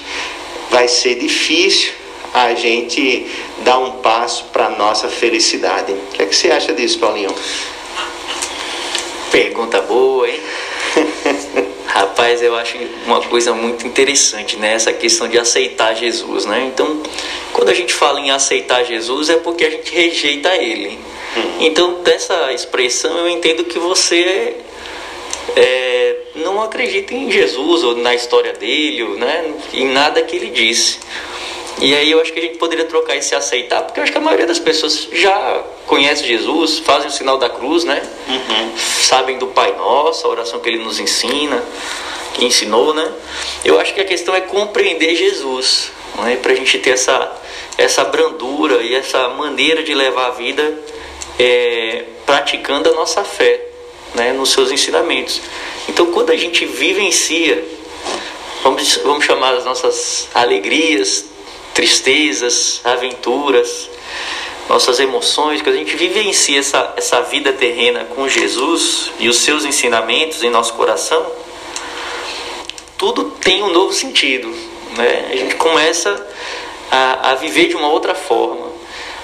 [0.69, 1.93] vai ser difícil
[2.33, 3.25] a gente
[3.63, 5.93] dar um passo para a nossa felicidade.
[5.93, 7.33] O que, é que você acha disso, Paulinho?
[9.31, 10.39] Pergunta boa, hein?
[11.95, 14.73] Rapaz, eu acho uma coisa muito interessante, né?
[14.73, 16.65] Essa questão de aceitar Jesus, né?
[16.67, 17.01] Então,
[17.53, 20.99] quando a gente fala em aceitar Jesus, é porque a gente rejeita Ele.
[21.61, 24.57] Então, dessa expressão, eu entendo que você
[25.55, 29.53] é, não acredita em Jesus ou na história dele, ou, né?
[29.73, 30.99] Em nada que ele disse.
[31.79, 34.17] E aí eu acho que a gente poderia trocar esse aceitar, porque eu acho que
[34.17, 38.01] a maioria das pessoas já conhece Jesus, fazem o sinal da cruz, né?
[38.77, 41.61] Sabem do Pai Nosso, a oração que ele nos ensina,
[42.33, 43.11] que ensinou, né?
[43.63, 45.91] Eu acho que a questão é compreender Jesus,
[46.23, 46.37] né?
[46.37, 47.31] Para a gente ter essa,
[47.77, 50.79] essa brandura e essa maneira de levar a vida
[51.37, 53.59] é, praticando a nossa fé,
[54.13, 54.31] né?
[54.31, 55.41] Nos seus ensinamentos.
[55.89, 57.63] Então, quando a gente vivencia,
[58.63, 61.34] vamos, vamos chamar as nossas alegrias,
[61.75, 63.89] tristezas, aventuras,
[64.69, 69.65] nossas emoções, que a gente vivencia essa, essa vida terrena com Jesus e os seus
[69.65, 71.23] ensinamentos em nosso coração,
[72.97, 74.47] tudo tem um novo sentido.
[74.97, 75.27] Né?
[75.31, 76.25] A gente começa
[76.89, 78.71] a, a viver de uma outra forma.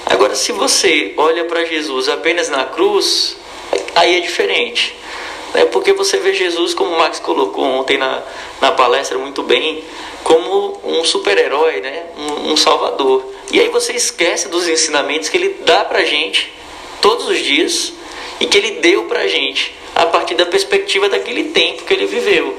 [0.06, 3.38] Agora, se você olha para Jesus apenas na cruz,
[3.96, 4.94] aí é diferente.
[5.54, 5.66] Né?
[5.66, 8.22] Porque você vê Jesus, como o Max colocou ontem na,
[8.60, 9.84] na palestra muito bem,
[10.24, 12.04] como um super-herói, né?
[12.18, 13.24] Um, um salvador.
[13.52, 16.54] E aí você esquece dos ensinamentos que ele dá pra gente
[17.02, 17.94] todos os dias
[18.40, 22.56] e que ele deu pra gente a partir da perspectiva daquele tempo que ele viveu.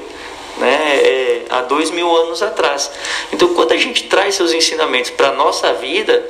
[0.57, 2.91] Né, é, há dois mil anos atrás.
[3.31, 6.29] Então, quando a gente traz seus ensinamentos para a nossa vida,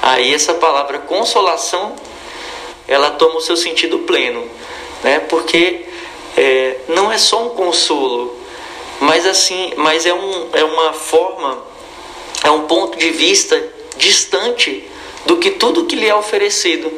[0.00, 1.96] aí essa palavra consolação
[2.86, 4.48] ela toma o seu sentido pleno,
[5.02, 5.20] né?
[5.20, 5.86] Porque
[6.36, 8.36] é, não é só um consolo,
[9.00, 11.58] mas assim, mas é, um, é uma forma,
[12.44, 13.60] é um ponto de vista
[13.96, 14.84] distante
[15.26, 16.90] do que tudo que lhe é oferecido,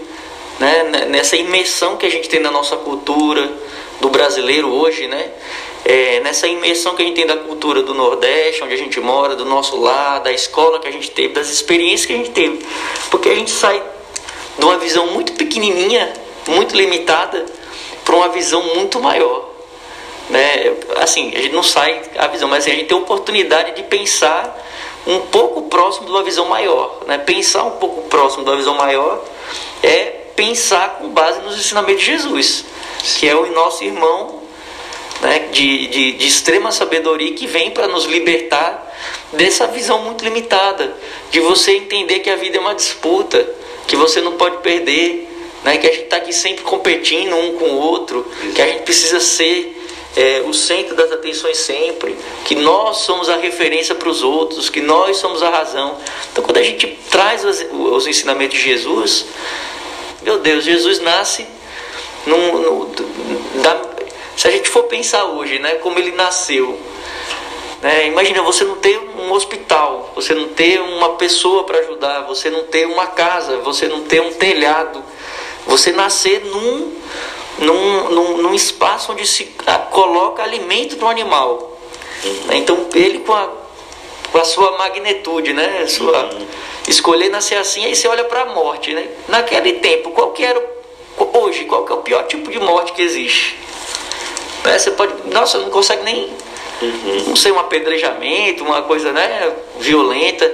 [0.58, 1.06] né?
[1.08, 3.50] Nessa imersão que a gente tem na nossa cultura
[4.00, 5.30] do brasileiro hoje, né?
[5.84, 9.34] É, nessa imersão que a gente tem da cultura do Nordeste, onde a gente mora,
[9.34, 12.64] do nosso lar, da escola que a gente teve, das experiências que a gente teve,
[13.10, 13.82] porque a gente sai
[14.58, 16.12] de uma visão muito pequenininha,
[16.46, 17.46] muito limitada,
[18.10, 19.48] para uma visão muito maior.
[20.28, 20.74] Né?
[20.96, 23.84] Assim, a gente não sai a visão, mas assim, a gente tem a oportunidade de
[23.84, 24.66] pensar
[25.06, 27.02] um pouco próximo de uma visão maior.
[27.06, 27.18] Né?
[27.18, 29.24] Pensar um pouco próximo de uma visão maior
[29.80, 32.64] é pensar com base nos ensinamentos de Jesus,
[33.16, 34.42] que é o nosso irmão
[35.20, 38.92] né, de, de, de extrema sabedoria que vem para nos libertar
[39.32, 40.96] dessa visão muito limitada,
[41.30, 43.48] de você entender que a vida é uma disputa,
[43.86, 45.29] que você não pode perder,
[45.64, 48.82] né, que a gente está aqui sempre competindo um com o outro, que a gente
[48.82, 49.76] precisa ser
[50.16, 54.80] é, o centro das atenções sempre, que nós somos a referência para os outros, que
[54.80, 55.96] nós somos a razão.
[56.32, 59.26] Então, quando a gente traz os, os ensinamentos de Jesus,
[60.22, 61.46] meu Deus, Jesus nasce
[62.26, 62.90] num, num,
[63.62, 63.80] da,
[64.36, 66.78] se a gente for pensar hoje, né, como ele nasceu,
[67.80, 72.50] né, imagina você não ter um hospital, você não ter uma pessoa para ajudar, você
[72.50, 75.02] não ter uma casa, você não ter um telhado,
[75.66, 76.92] você nascer num,
[77.58, 79.44] num, num, num espaço onde se
[79.90, 81.78] coloca alimento para o animal.
[82.52, 83.48] Então ele com a,
[84.32, 86.28] com a sua magnitude, né, sua,
[86.88, 89.08] escolher nascer assim, aí você olha para a morte, né?
[89.28, 90.62] Naquele tempo, qual que era
[91.34, 93.58] hoje, qual que é o pior tipo de morte que existe?
[94.64, 94.78] Né?
[94.78, 96.30] Você pode, nossa, não consegue nem
[97.26, 100.50] não sei, um apedrejamento, uma coisa né, violenta.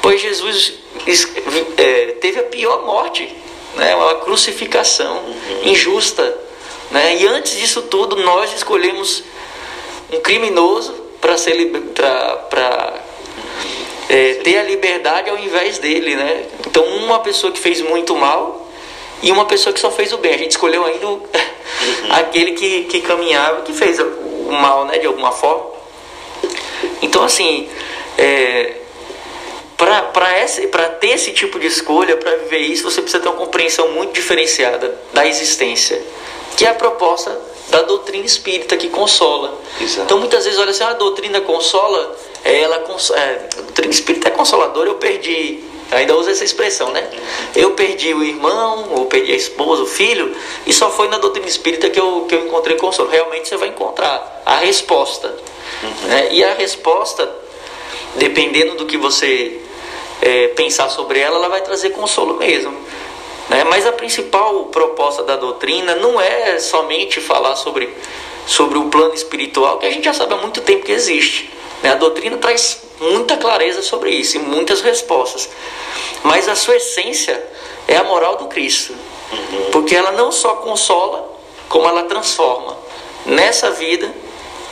[0.00, 0.74] Pois Jesus
[1.06, 1.28] es-
[1.76, 3.32] é, teve a pior morte,
[3.76, 5.22] né, uma crucificação
[5.64, 6.36] injusta.
[6.90, 7.16] Né?
[7.16, 9.22] E antes disso tudo, nós escolhemos
[10.12, 11.54] um criminoso para ser
[12.50, 12.94] pra,
[14.08, 16.44] é, ter a liberdade ao invés dele, né?
[16.66, 18.68] Então uma pessoa que fez muito mal
[19.22, 20.34] e uma pessoa que só fez o bem.
[20.34, 21.22] A gente escolheu ainda o-
[22.10, 24.98] aquele que, que caminhava, que fez o mal, né?
[24.98, 25.64] De alguma forma.
[27.00, 27.68] Então assim,
[28.18, 28.74] é,
[30.70, 34.12] para ter esse tipo de escolha, para viver isso, você precisa ter uma compreensão muito
[34.12, 36.00] diferenciada da existência,
[36.56, 37.36] que é a proposta
[37.68, 39.58] da doutrina espírita que consola.
[39.80, 40.02] Exato.
[40.02, 43.92] Então muitas vezes olha assim, ah, a doutrina consola, é, ela cons- é, a doutrina
[43.92, 45.60] espírita é consoladora, eu perdi,
[45.90, 47.08] ainda usa essa expressão, né?
[47.56, 50.34] Eu perdi o irmão, ou perdi a esposa, o filho,
[50.66, 53.08] e só foi na doutrina espírita que eu, que eu encontrei consolo.
[53.08, 55.34] Realmente você vai encontrar a resposta.
[56.04, 56.28] né?
[56.32, 57.28] E a resposta
[58.16, 59.58] dependendo do que você
[60.22, 62.72] é, pensar sobre ela, ela vai trazer consolo mesmo.
[63.48, 63.64] Né?
[63.64, 67.92] Mas a principal proposta da doutrina não é somente falar sobre,
[68.46, 71.50] sobre o plano espiritual, que a gente já sabe há muito tempo que existe.
[71.82, 71.90] né?
[71.90, 75.50] A doutrina traz muita clareza sobre isso e muitas respostas.
[76.22, 77.44] Mas a sua essência
[77.88, 78.94] é a moral do Cristo.
[79.72, 81.28] Porque ela não só consola,
[81.68, 82.76] como ela transforma
[83.26, 84.12] nessa vida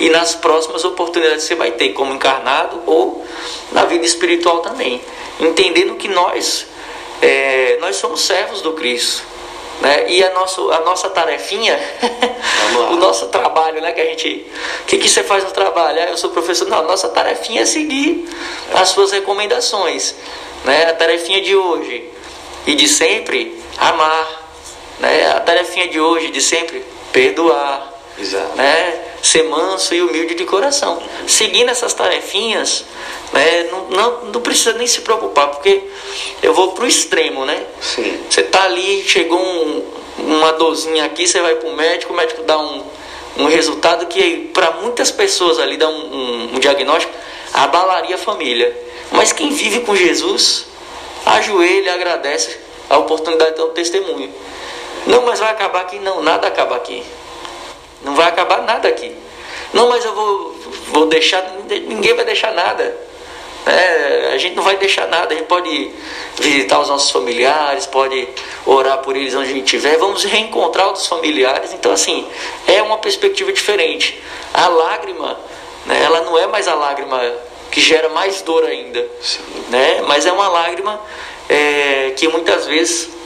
[0.01, 3.25] e nas próximas oportunidades que você vai ter, como encarnado ou
[3.71, 5.01] na vida espiritual também.
[5.39, 6.67] Entendendo que nós,
[7.21, 9.23] é, nós somos servos do Cristo.
[9.83, 10.11] Né?
[10.11, 11.79] E a, nosso, a nossa tarefinha,
[12.91, 13.93] o nosso trabalho, né?
[13.93, 14.47] Que a gente.
[14.83, 16.01] O que, que você faz no trabalho?
[16.03, 16.69] Ah, eu sou professor.
[16.69, 18.29] Não, a nossa tarefinha é seguir
[18.75, 20.15] as suas recomendações.
[20.65, 20.85] Né?
[20.85, 22.05] A tarefinha de hoje
[22.67, 24.51] e de sempre, amar.
[24.99, 25.31] Né?
[25.31, 28.57] A tarefinha de hoje e de sempre, perdoar Exato.
[28.57, 29.10] né?
[29.23, 31.03] Ser manso e humilde de coração.
[31.27, 32.85] Seguindo essas tarefinhas,
[33.33, 33.65] né?
[33.71, 35.83] não, não, não precisa nem se preocupar, porque
[36.43, 37.63] eu vou pro extremo, né?
[37.81, 38.19] Sim.
[38.29, 39.85] Você tá ali, chegou um-
[40.19, 42.83] uma dorzinha aqui, você vai pro médico, o médico dá um,
[43.39, 47.13] um resultado que para muitas pessoas ali dá um, um- um diagnóstico,
[47.53, 48.75] abalaria a família.
[49.13, 50.67] Mas quem vive com Jesus,
[51.27, 52.57] ajoelha e agradece
[52.89, 54.33] a oportunidade de ter um testemunho.
[55.07, 55.99] Não, mas vai acabar aqui?
[55.99, 57.03] Não, nada acaba aqui.
[58.03, 59.15] Não vai acabar nada aqui.
[59.73, 60.57] Não, mas eu vou,
[60.89, 61.43] vou deixar.
[61.69, 62.97] Ninguém vai deixar nada.
[63.67, 65.35] É, a gente não vai deixar nada.
[65.35, 65.91] A gente pode
[66.39, 68.29] visitar os nossos familiares, pode
[68.65, 69.97] orar por eles onde a gente estiver.
[69.99, 71.73] Vamos reencontrar outros familiares.
[71.73, 72.27] Então, assim,
[72.67, 74.21] é uma perspectiva diferente.
[74.53, 75.39] A lágrima,
[75.87, 77.21] né, ela não é mais a lágrima
[77.71, 79.07] que gera mais dor ainda.
[79.69, 80.03] Né?
[80.07, 81.01] Mas é uma lágrima
[81.49, 83.20] é, que muitas vezes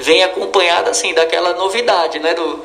[0.00, 2.34] vem acompanhada assim daquela novidade, né?
[2.34, 2.60] Do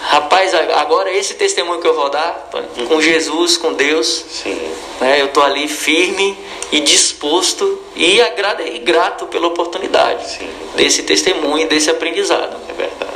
[0.00, 2.50] rapaz, agora esse testemunho que eu vou dar
[2.88, 4.60] com Jesus, com Deus, Sim.
[5.00, 5.20] né?
[5.20, 6.36] Eu tô ali firme
[6.70, 10.48] e disposto e, agrada, e grato pela oportunidade Sim.
[10.74, 12.56] desse testemunho, desse aprendizado.
[12.68, 13.14] É verdade.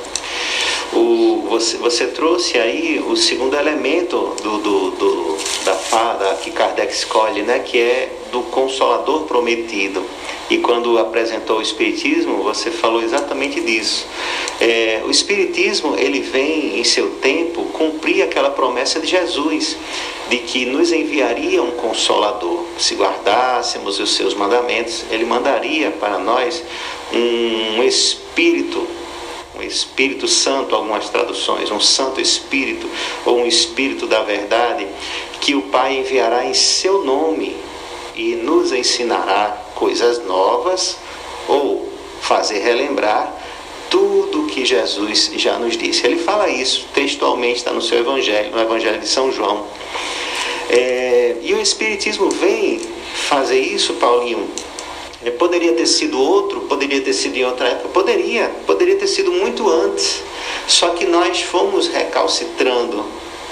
[0.92, 6.90] O, você, você trouxe aí o segundo elemento do, do, do- da fada que Kardec
[6.92, 10.02] escolhe, né, que é do Consolador Prometido.
[10.50, 14.06] E quando apresentou o Espiritismo, você falou exatamente disso.
[14.60, 19.76] É, o Espiritismo ele vem em seu tempo cumprir aquela promessa de Jesus
[20.30, 22.64] de que nos enviaria um Consolador.
[22.78, 26.62] Se guardássemos os seus mandamentos, ele mandaria para nós
[27.12, 28.86] um Espírito
[29.58, 32.88] um Espírito Santo, algumas traduções, um Santo Espírito
[33.26, 34.86] ou um Espírito da Verdade,
[35.40, 37.56] que o Pai enviará em seu nome
[38.18, 40.96] e nos ensinará coisas novas
[41.46, 41.88] ou
[42.20, 43.32] fazer relembrar
[43.88, 46.04] tudo que Jesus já nos disse.
[46.04, 49.66] Ele fala isso textualmente, está no seu Evangelho, no Evangelho de São João.
[50.68, 52.80] É, e o Espiritismo vem
[53.14, 54.46] fazer isso, Paulinho,
[55.24, 59.32] é, Poderia ter sido outro, poderia ter sido em outra época, poderia, poderia ter sido
[59.32, 60.22] muito antes.
[60.66, 63.04] Só que nós fomos recalcitrando.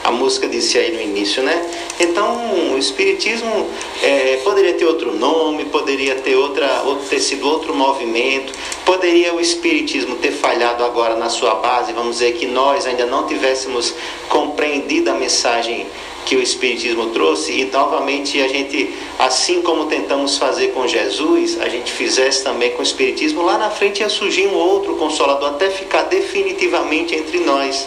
[0.06, 1.68] A música disse aí no início, né?
[1.98, 3.68] Então, o Espiritismo
[4.00, 8.52] é, poderia ter outro nome, poderia ter, outra, ter sido outro movimento,
[8.84, 13.26] poderia o Espiritismo ter falhado agora na sua base, vamos dizer que nós ainda não
[13.26, 13.94] tivéssemos
[14.28, 15.88] compreendido a mensagem
[16.26, 21.68] que o Espiritismo trouxe e novamente a gente, assim como tentamos fazer com Jesus, a
[21.68, 25.70] gente fizesse também com o Espiritismo, lá na frente ia surgir um outro consolador até
[25.70, 27.86] ficar definitivamente entre nós.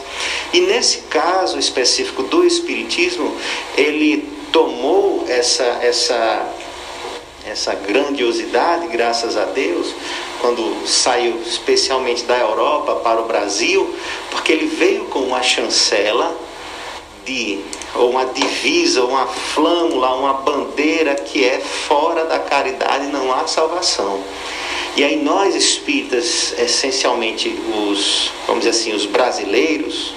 [0.54, 3.36] E nesse caso específico do Espiritismo,
[3.78, 6.50] ele tomou essa, essa,
[7.46, 9.94] essa grandiosidade, graças a Deus,
[10.40, 13.94] quando saiu especialmente da Europa para o Brasil,
[14.32, 16.49] porque ele veio com uma chancela
[17.26, 17.60] de
[17.96, 24.24] ou uma divisa, uma flâmula, uma bandeira que é fora da caridade não há salvação.
[24.96, 30.14] E aí nós espíritas, essencialmente os, vamos dizer assim, os brasileiros,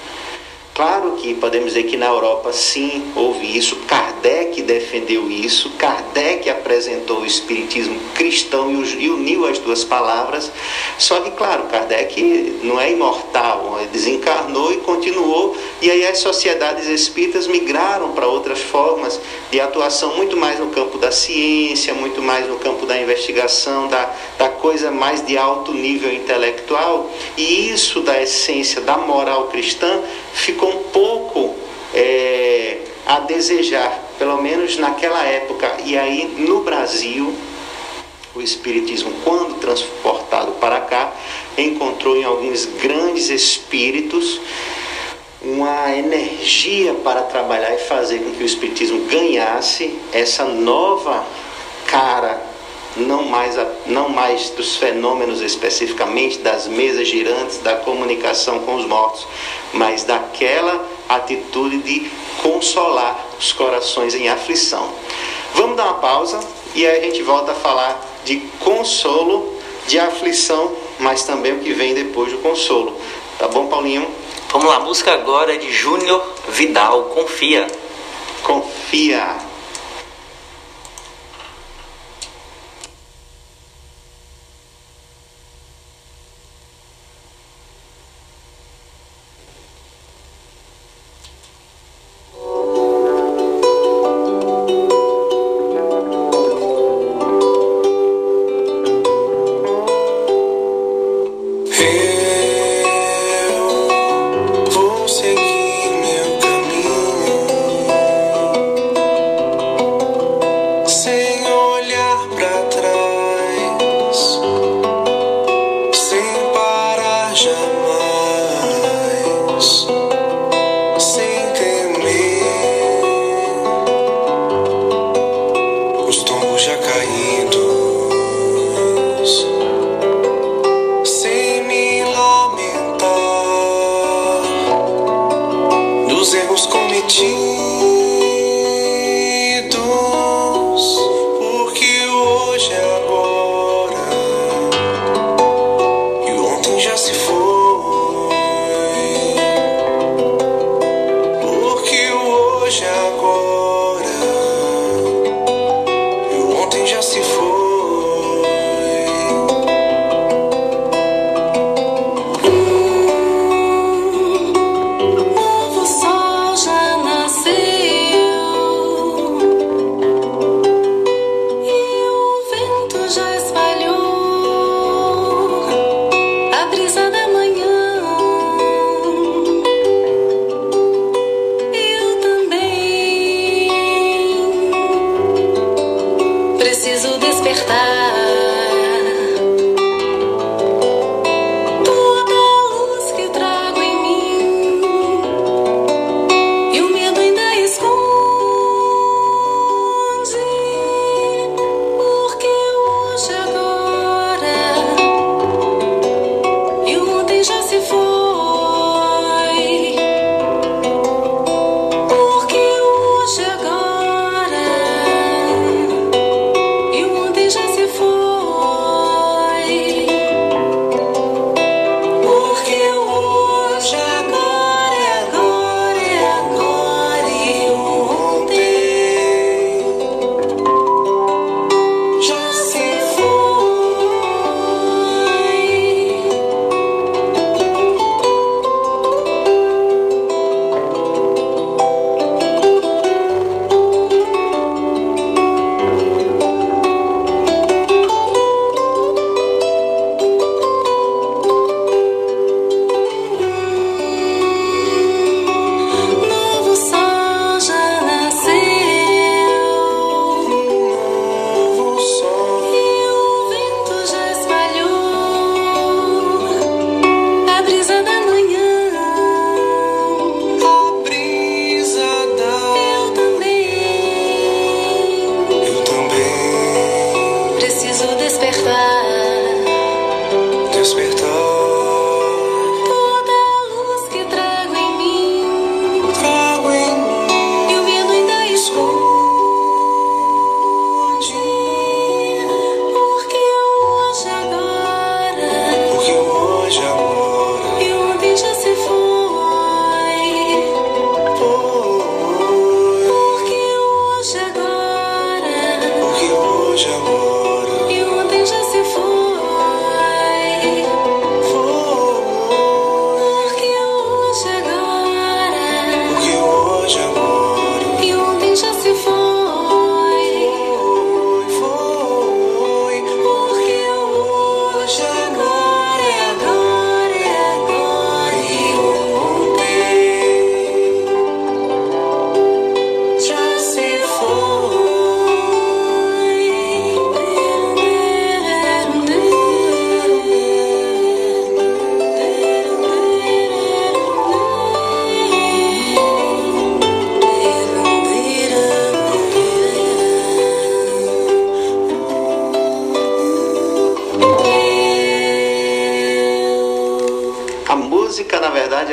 [0.75, 7.20] Claro que podemos dizer que na Europa sim houve isso, Kardec defendeu isso, Kardec apresentou
[7.20, 10.51] o Espiritismo cristão e uniu as duas palavras.
[10.97, 17.47] Só que, claro, Kardec não é imortal, desencarnou e continuou, e aí as sociedades espíritas
[17.47, 19.20] migraram para outras formas
[19.51, 24.11] de atuação, muito mais no campo da ciência, muito mais no campo da investigação, da,
[24.39, 30.01] da coisa mais de alto nível intelectual, e isso da essência da moral cristã
[30.33, 31.55] ficou um pouco
[31.95, 35.77] é, a desejar, pelo menos naquela época.
[35.85, 37.35] E aí no Brasil,
[38.35, 41.13] o Espiritismo, quando transportado para cá,
[41.57, 44.41] encontrou em alguns grandes espíritos
[45.43, 51.25] uma energia para trabalhar e fazer com que o Espiritismo ganhasse essa nova
[51.87, 52.51] cara
[52.97, 58.86] não mais, a, não mais dos fenômenos especificamente, das mesas girantes, da comunicação com os
[58.86, 59.26] mortos,
[59.72, 62.11] mas daquela atitude de
[62.43, 64.88] consolar os corações em aflição.
[65.55, 66.40] Vamos dar uma pausa
[66.74, 71.72] e aí a gente volta a falar de consolo, de aflição, mas também o que
[71.72, 72.97] vem depois do consolo.
[73.38, 74.09] Tá bom, Paulinho?
[74.51, 77.66] Vamos lá, a música agora é de Júnior Vidal, Confia.
[78.43, 79.51] Confia.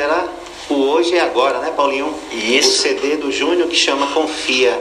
[0.00, 0.28] era
[0.68, 2.14] o Hoje é Agora, né, Paulinho?
[2.32, 2.70] Isso.
[2.70, 4.80] O CD do Júnior que chama Confia.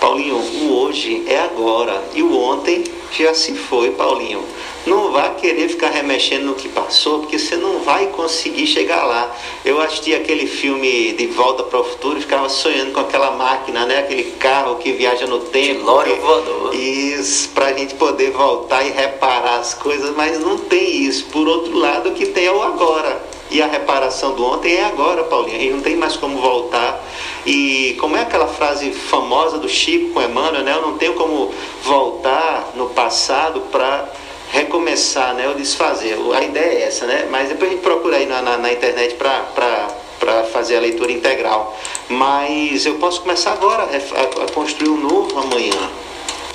[0.00, 2.02] Paulinho, o hoje é agora.
[2.12, 2.82] E o ontem
[3.16, 4.42] já se foi, Paulinho.
[4.84, 9.32] Não vá querer ficar remexendo no que passou, porque você não vai conseguir chegar lá.
[9.64, 13.86] Eu assisti aquele filme De Volta para o Futuro e ficava sonhando com aquela máquina,
[13.86, 14.00] né?
[14.00, 15.84] Aquele carro que viaja no tempo.
[15.84, 16.74] Porque- voador.
[16.74, 21.26] Isso, pra gente poder voltar e reparar as coisas, mas não tem isso.
[21.26, 23.31] Por outro lado, o que tem é o agora.
[23.52, 25.60] E a reparação do ontem é agora, Paulinho.
[25.60, 27.00] E não tem mais como voltar.
[27.44, 30.72] E como é aquela frase famosa do Chico com Emmanuel, né?
[30.74, 31.52] Eu não tenho como
[31.84, 34.08] voltar no passado para
[34.50, 35.48] recomeçar, né?
[35.48, 36.16] Ou desfazer.
[36.34, 37.28] A ideia é essa, né?
[37.30, 41.76] Mas depois a gente procura aí na, na, na internet para fazer a leitura integral.
[42.08, 45.90] Mas eu posso começar agora a- a construir um novo amanhã.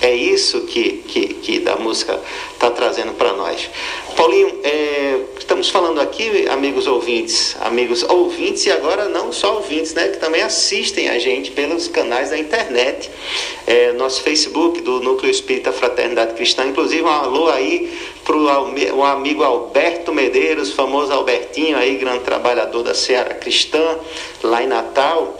[0.01, 2.21] É isso que, que, que da música
[2.53, 3.69] está trazendo para nós.
[4.15, 10.09] Paulinho, é, estamos falando aqui, amigos ouvintes, amigos ouvintes e agora não só ouvintes, né,
[10.09, 13.09] que também assistem a gente pelos canais da internet,
[13.65, 17.91] é, nosso Facebook do Núcleo Espírita Fraternidade Cristã, inclusive um alô aí
[18.23, 23.97] para o amigo Alberto Medeiros, famoso Albertinho aí, grande trabalhador da Seara Cristã,
[24.43, 25.39] lá em Natal,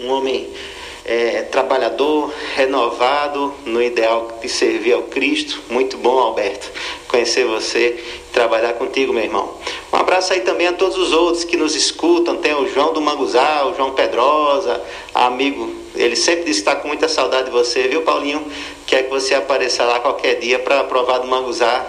[0.00, 0.48] um homem
[1.04, 5.60] é, trabalhador, renovado, no ideal de servir ao Cristo.
[5.68, 6.70] Muito bom, Alberto,
[7.08, 9.54] conhecer você trabalhar contigo, meu irmão.
[9.92, 12.36] Um abraço aí também a todos os outros que nos escutam.
[12.36, 14.80] Tem o João do Manguzal, o João Pedrosa,
[15.14, 15.74] amigo.
[15.94, 18.46] Ele sempre diz que está com muita saudade de você, viu, Paulinho?
[18.86, 21.86] Quer que você apareça lá qualquer dia para provar do Manguzá.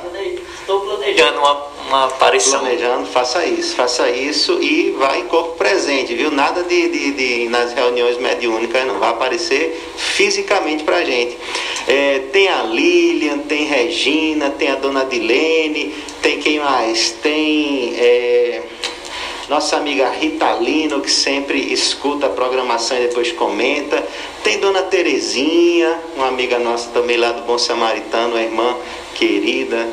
[0.59, 2.59] Estou planejando uma, uma aparição.
[2.59, 6.32] Planejando, faça isso, faça isso e vá em corpo presente, viu?
[6.32, 8.99] Nada de, de, de nas reuniões mediúnicas, não.
[8.99, 11.38] Vai aparecer fisicamente pra gente.
[11.88, 17.11] É, tem a Lilian, tem Regina, tem a dona Dilene, tem quem mais?
[17.21, 17.95] Tem.
[17.97, 18.61] é,
[19.51, 24.01] nossa amiga Rita Lino, que sempre escuta a programação e depois comenta.
[24.45, 28.77] Tem Dona Terezinha, uma amiga nossa também lá do Bom Samaritano, uma irmã
[29.13, 29.89] querida,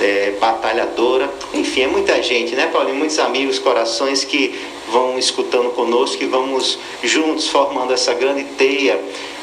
[0.00, 1.30] é, batalhadora.
[1.54, 2.96] Enfim, é muita gente, né, Paulinho?
[2.96, 9.00] Muitos amigos, corações que vão escutando conosco e vamos juntos formando essa grande teia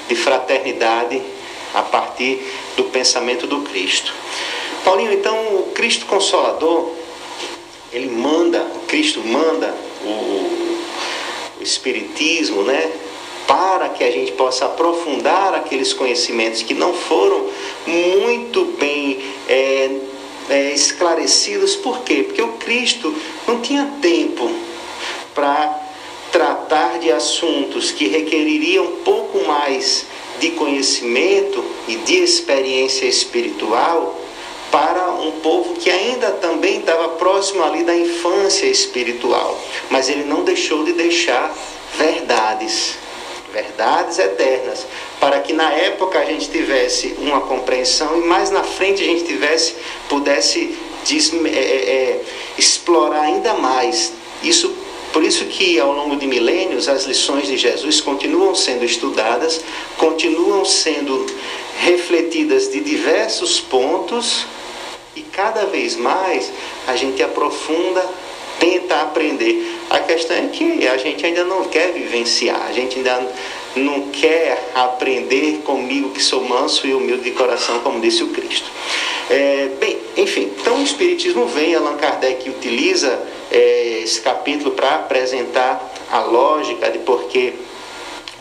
[0.08, 1.22] de fraternidade
[1.74, 2.40] a partir
[2.76, 4.14] do pensamento do Cristo.
[4.84, 6.92] Paulinho, então, o Cristo Consolador
[7.92, 10.08] ele manda, o Cristo manda o,
[11.60, 12.92] o Espiritismo, né?
[13.48, 17.50] Para que a gente possa aprofundar aqueles conhecimentos que não foram
[17.86, 19.90] muito bem é,
[20.50, 21.76] é, esclarecidos.
[21.76, 22.24] Por quê?
[22.24, 23.14] Porque o Cristo
[23.48, 24.52] não tinha tempo
[25.34, 25.88] para
[26.32, 30.06] tratar de assuntos que requereriam um pouco mais
[30.40, 34.20] de conhecimento e de experiência espiritual
[34.72, 40.44] para um povo que ainda também estava próximo ali da infância espiritual, mas ele não
[40.44, 41.56] deixou de deixar
[41.98, 42.96] verdades,
[43.52, 44.86] verdades eternas,
[45.20, 49.24] para que na época a gente tivesse uma compreensão e mais na frente a gente
[49.24, 49.76] tivesse
[50.08, 52.22] pudesse des- é, é, é,
[52.58, 54.14] explorar ainda mais.
[54.44, 54.72] Isso
[55.14, 59.60] por isso que ao longo de milênios as lições de Jesus continuam sendo estudadas,
[59.98, 61.26] continuam sendo
[61.80, 64.46] refletidas de diversos pontos
[65.16, 66.52] e cada vez mais
[66.86, 68.08] a gente aprofunda,
[68.60, 69.76] tenta aprender.
[69.90, 73.28] A questão é que a gente ainda não quer vivenciar, a gente ainda
[73.78, 78.70] não quer aprender comigo que sou manso e humilde de coração, como disse o Cristo.
[79.30, 83.22] É, bem, enfim, então o Espiritismo vem, Allan Kardec utiliza
[83.52, 87.54] é, esse capítulo para apresentar a lógica de por que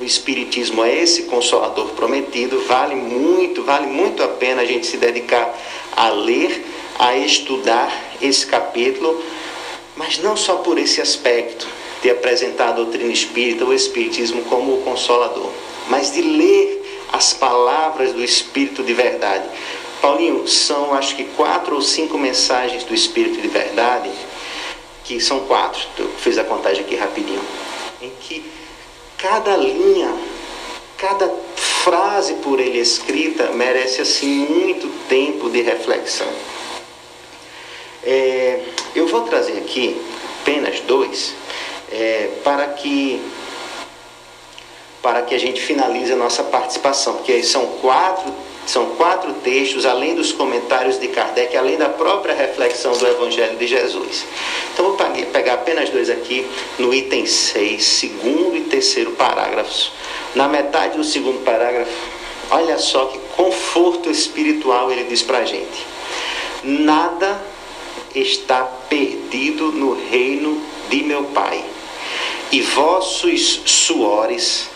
[0.01, 4.97] o Espiritismo é esse consolador prometido, vale muito, vale muito a pena a gente se
[4.97, 5.59] dedicar
[5.97, 6.65] a ler,
[6.99, 9.23] a estudar esse capítulo,
[9.97, 11.67] mas não só por esse aspecto
[12.07, 15.51] de apresentar a doutrina espírita, o Espiritismo como o consolador,
[15.89, 19.45] mas de ler as palavras do Espírito de verdade.
[20.01, 24.09] Paulinho, são acho que quatro ou cinco mensagens do Espírito de verdade,
[25.03, 25.83] que são quatro,
[26.19, 27.43] fiz a contagem aqui rapidinho,
[28.01, 28.49] em que
[29.19, 30.15] cada linha,
[30.97, 36.29] cada frase por ele escrita merece assim muito tempo de reflexão.
[38.05, 38.61] É,
[38.95, 40.01] eu vou trazer aqui
[40.41, 41.35] apenas dois
[41.91, 43.21] é, para que
[45.03, 48.35] para que a gente finalize a nossa participação, porque são quatro
[48.67, 53.67] são quatro textos, além dos comentários de Kardec, além da própria reflexão do Evangelho de
[53.67, 54.27] Jesus.
[54.73, 54.97] Então, vou
[55.33, 56.45] pegar apenas dois aqui
[56.77, 59.93] no item 6, segundo e terceiro parágrafos.
[60.35, 61.93] Na metade do segundo parágrafo,
[62.51, 65.87] olha só que conforto espiritual ele diz para a gente:
[66.65, 67.41] Nada
[68.15, 71.65] está perdido no reino de meu Pai,
[72.53, 74.69] e vossos suores,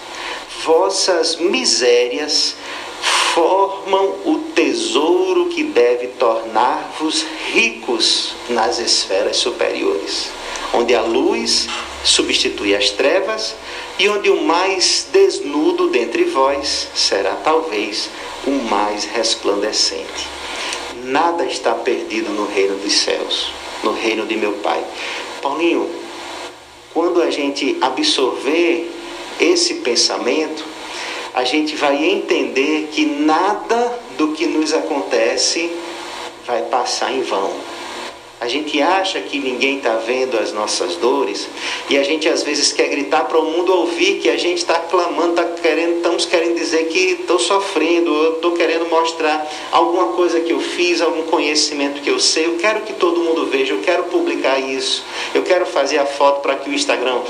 [0.64, 2.56] vossas misérias,
[3.34, 10.30] formam o tesouro que deve tornar-vos ricos nas esferas superiores,
[10.74, 11.68] onde a luz
[12.04, 13.54] substitui as trevas
[13.98, 18.10] e onde o mais desnudo dentre vós será talvez
[18.46, 20.28] o mais resplandecente.
[21.04, 23.52] Nada está perdido no reino dos céus,
[23.82, 24.84] no reino de meu Pai.
[25.40, 25.88] Paulinho,
[26.93, 28.91] quando a gente absorver
[29.41, 30.64] esse pensamento,
[31.32, 35.70] a gente vai entender que nada do que nos acontece
[36.47, 37.69] vai passar em vão.
[38.41, 41.47] A gente acha que ninguém está vendo as nossas dores
[41.91, 44.76] e a gente às vezes quer gritar para o mundo ouvir que a gente está
[44.78, 50.41] clamando, tá querendo, estamos querendo dizer que estou sofrendo, eu estou querendo mostrar alguma coisa
[50.41, 52.47] que eu fiz, algum conhecimento que eu sei.
[52.47, 56.41] Eu quero que todo mundo veja, eu quero publicar isso, eu quero fazer a foto
[56.41, 57.20] para que o Instagram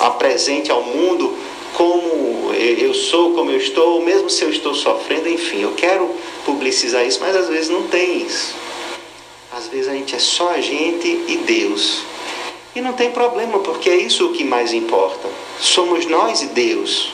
[0.00, 1.36] apresente ao mundo
[1.74, 6.08] como eu sou, como eu estou, mesmo se eu estou sofrendo, enfim, eu quero
[6.46, 8.64] publicizar isso, mas às vezes não tem isso.
[9.56, 12.02] Às vezes a gente é só a gente e Deus.
[12.74, 15.28] E não tem problema, porque é isso o que mais importa.
[15.60, 17.12] Somos nós e Deus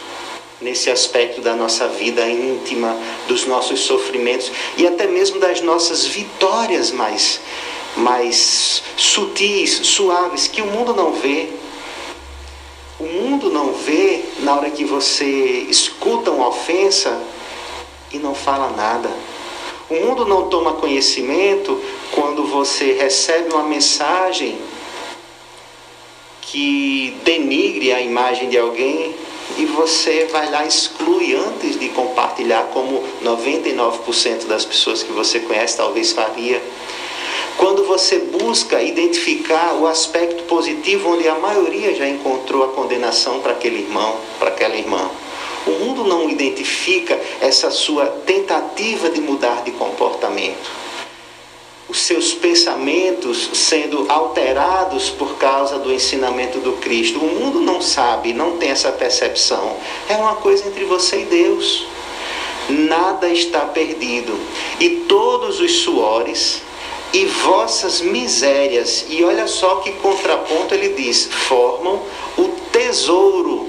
[0.58, 2.96] nesse aspecto da nossa vida íntima,
[3.28, 7.40] dos nossos sofrimentos e até mesmo das nossas vitórias mais
[7.96, 11.50] mais sutis, suaves que o mundo não vê.
[12.98, 15.26] O mundo não vê na hora que você
[15.68, 17.20] escuta uma ofensa
[18.10, 19.10] e não fala nada.
[19.90, 21.78] O mundo não toma conhecimento
[22.12, 24.58] quando você recebe uma mensagem
[26.42, 29.14] que denigre a imagem de alguém
[29.56, 35.76] e você vai lá exclui antes de compartilhar, como 99% das pessoas que você conhece
[35.76, 36.62] talvez faria.
[37.56, 43.52] Quando você busca identificar o aspecto positivo onde a maioria já encontrou a condenação para
[43.52, 45.10] aquele irmão, para aquela irmã.
[45.66, 50.80] O mundo não identifica essa sua tentativa de mudar de comportamento
[51.90, 57.18] os seus pensamentos sendo alterados por causa do ensinamento do Cristo.
[57.18, 59.76] O mundo não sabe, não tem essa percepção.
[60.08, 61.86] É uma coisa entre você e Deus.
[62.68, 64.38] Nada está perdido.
[64.78, 66.62] E todos os suores
[67.12, 72.00] e vossas misérias, e olha só que contraponto ele diz, formam
[72.38, 73.68] o tesouro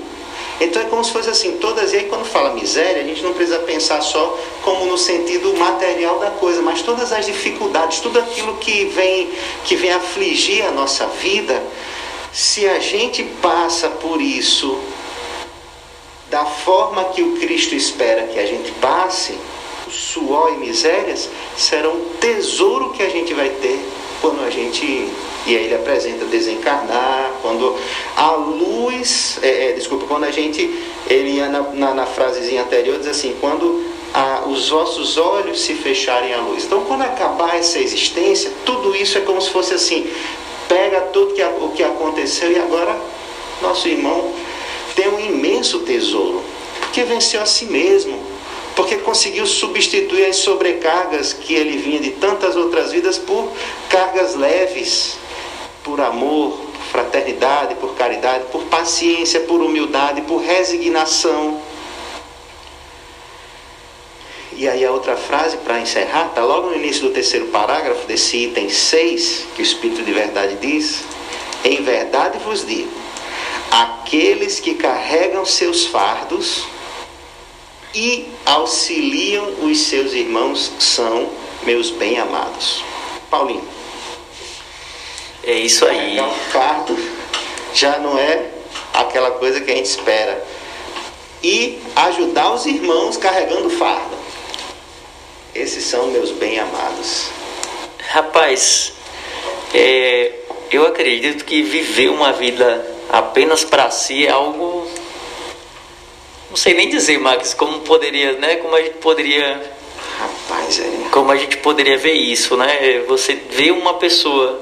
[0.63, 3.33] então é como se fosse assim, todas, e aí quando fala miséria, a gente não
[3.33, 8.57] precisa pensar só como no sentido material da coisa, mas todas as dificuldades, tudo aquilo
[8.57, 9.31] que vem,
[9.65, 11.61] que vem afligir a nossa vida,
[12.31, 14.79] se a gente passa por isso
[16.29, 19.37] da forma que o Cristo espera que a gente passe,
[19.89, 23.83] suor e misérias serão tesouro que a gente vai ter
[24.21, 25.09] quando a gente
[25.45, 27.75] e aí ele apresenta desencarnar, quando
[28.15, 30.61] a luz, é, é, desculpa, quando a gente,
[31.09, 36.33] ele na, na, na frasezinha anterior, diz assim, quando a, os vossos olhos se fecharem
[36.33, 36.65] à luz.
[36.65, 40.07] Então, quando acabar essa existência, tudo isso é como se fosse assim,
[40.67, 42.95] pega tudo que, o que aconteceu e agora
[43.61, 44.31] nosso irmão
[44.95, 46.43] tem um imenso tesouro,
[46.81, 48.19] porque venceu a si mesmo,
[48.81, 53.47] porque conseguiu substituir as sobrecargas que ele vinha de tantas outras vidas por
[53.87, 55.19] cargas leves
[55.83, 61.61] por amor, por fraternidade, por caridade, por paciência, por humildade, por resignação.
[64.53, 68.45] E aí a outra frase para encerrar, está logo no início do terceiro parágrafo desse
[68.45, 71.03] item 6, que o Espírito de Verdade diz:
[71.63, 72.89] Em verdade vos digo,
[73.69, 76.65] aqueles que carregam seus fardos
[77.93, 81.29] e auxiliam os seus irmãos são
[81.63, 82.83] meus bem-amados.
[83.29, 83.67] Paulinho.
[85.43, 86.13] É isso aí.
[86.13, 86.97] Então, fardo
[87.73, 88.49] já não é
[88.93, 90.45] aquela coisa que a gente espera.
[91.43, 94.15] e ajudar os irmãos carregando fardo.
[95.55, 97.29] Esses são meus bem amados.
[98.09, 98.93] Rapaz,
[99.73, 100.33] é,
[100.69, 104.80] eu acredito que viver uma vida apenas para si é algo.
[106.51, 108.57] Não sei nem dizer, Max, como poderia, né?
[108.57, 109.71] Como a gente poderia
[110.19, 111.09] Rapaz, é.
[111.09, 113.03] como a gente poderia ver isso, né?
[113.07, 114.61] Você vê uma pessoa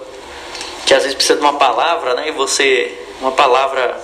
[0.86, 2.30] que às vezes precisa de uma palavra, né?
[2.30, 4.00] E você, uma palavra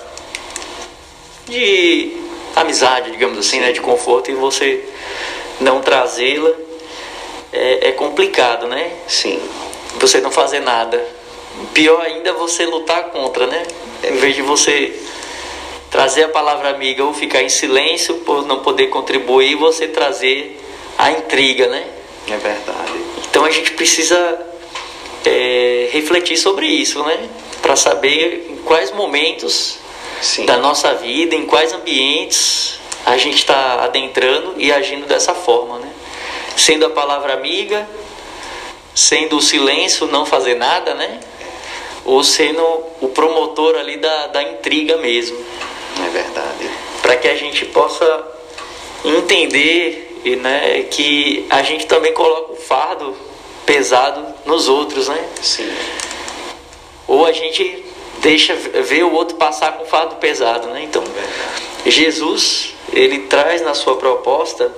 [1.48, 2.18] de
[2.56, 3.72] amizade, digamos assim, né?
[3.72, 4.84] De conforto, e você
[5.60, 6.50] não trazê-la
[7.54, 8.92] é, é complicado, né?
[9.08, 9.40] Sim.
[10.00, 11.00] Você não fazer nada.
[11.72, 13.64] Pior ainda é você lutar contra, né?
[14.04, 15.00] Em vez de você
[15.96, 20.62] trazer a palavra amiga ou ficar em silêncio por não poder contribuir, você trazer
[20.98, 21.88] a intriga, né?
[22.28, 22.92] É verdade.
[23.30, 24.46] Então a gente precisa
[25.24, 27.30] é, refletir sobre isso, né?
[27.62, 29.78] Para saber em quais momentos
[30.22, 30.46] Sim.
[30.46, 35.90] da nossa vida, em quais ambientes a gente está adentrando e agindo dessa forma, né?
[36.58, 37.88] Sendo a palavra amiga,
[38.94, 41.22] sendo o silêncio, não fazer nada, né?
[42.04, 42.62] Ou sendo
[43.00, 45.56] o promotor ali da, da intriga mesmo
[46.04, 46.70] É verdade.
[47.02, 48.28] para que a gente possa
[49.04, 53.16] entender né, que a gente também coloca o fardo
[53.66, 55.30] pesado nos outros, né?
[55.42, 55.72] Sim.
[57.08, 57.86] Ou a gente
[58.20, 60.82] deixa ver o outro passar com fardo pesado, né?
[60.84, 61.04] Então,
[61.86, 64.72] Jesus, ele traz na sua proposta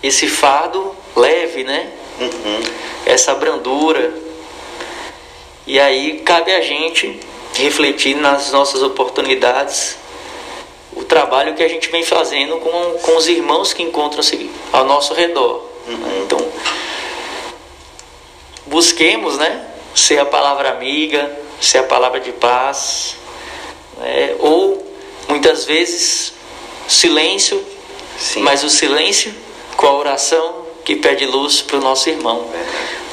[0.00, 1.92] esse fardo leve, né?
[2.20, 2.60] Uhum.
[3.06, 4.12] essa brandura.
[5.66, 7.20] E aí cabe a gente
[7.62, 9.96] refletir nas nossas oportunidades
[10.94, 15.14] o trabalho que a gente vem fazendo com, com os irmãos que encontram-se ao nosso
[15.14, 15.64] redor.
[16.22, 16.38] Então,
[18.66, 19.66] busquemos, né?
[19.94, 21.30] Ser a palavra amiga,
[21.60, 23.16] ser a palavra de paz,
[23.98, 24.36] né?
[24.38, 24.86] ou
[25.28, 26.32] muitas vezes
[26.86, 27.64] silêncio,
[28.18, 28.40] Sim.
[28.40, 29.34] mas o silêncio
[29.76, 32.48] com a oração que pede luz para o nosso irmão.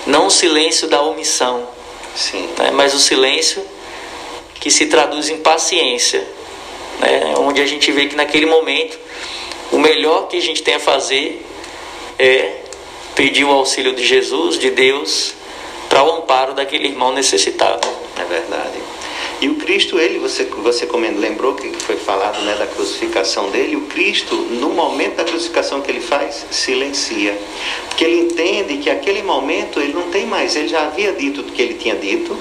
[0.06, 1.68] Não o silêncio da omissão,
[2.16, 2.50] Sim.
[2.58, 2.72] né?
[2.72, 3.66] mas o silêncio
[4.60, 6.26] que se traduz em paciência,
[7.00, 7.36] né?
[7.38, 8.98] onde a gente vê que naquele momento
[9.72, 11.46] o melhor que a gente tem a fazer
[12.18, 12.62] é
[13.16, 15.34] pedir o auxílio de Jesus, de Deus,
[15.90, 17.88] para o amparo daquele irmão necessitado.
[18.20, 18.80] É verdade.
[19.42, 20.88] E o Cristo, ele, você, você
[21.18, 23.76] lembrou que foi falado né, da crucificação dele?
[23.76, 27.38] O Cristo, no momento da crucificação que ele faz, silencia.
[27.90, 31.44] Porque ele entende que aquele momento ele não tem mais, ele já havia dito o
[31.44, 32.38] que ele tinha dito,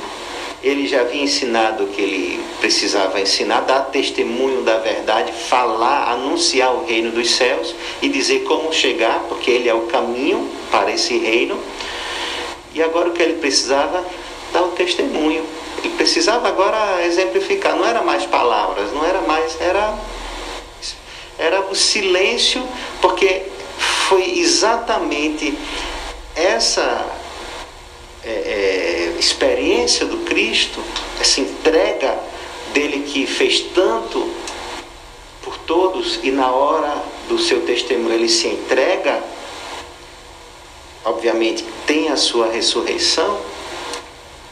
[0.65, 6.75] ele já havia ensinado o que ele precisava ensinar, dar testemunho da verdade, falar, anunciar
[6.75, 11.19] o reino dos céus e dizer como chegar, porque ele é o caminho para esse
[11.19, 11.61] reino.
[12.75, 14.03] E agora o que ele precisava?
[14.55, 15.45] Dar o testemunho.
[15.85, 19.99] Ele precisava agora exemplificar, não era mais palavras, não era mais, era,
[21.39, 22.67] era o silêncio,
[23.03, 23.43] porque
[24.09, 25.59] foi exatamente
[26.35, 27.05] essa
[28.25, 30.81] é, é, experiência do Cristo,
[31.21, 32.19] essa entrega
[32.73, 34.31] dele que fez tanto
[35.43, 39.23] por todos e na hora do seu testemunho ele se entrega,
[41.05, 43.39] obviamente tem a sua ressurreição.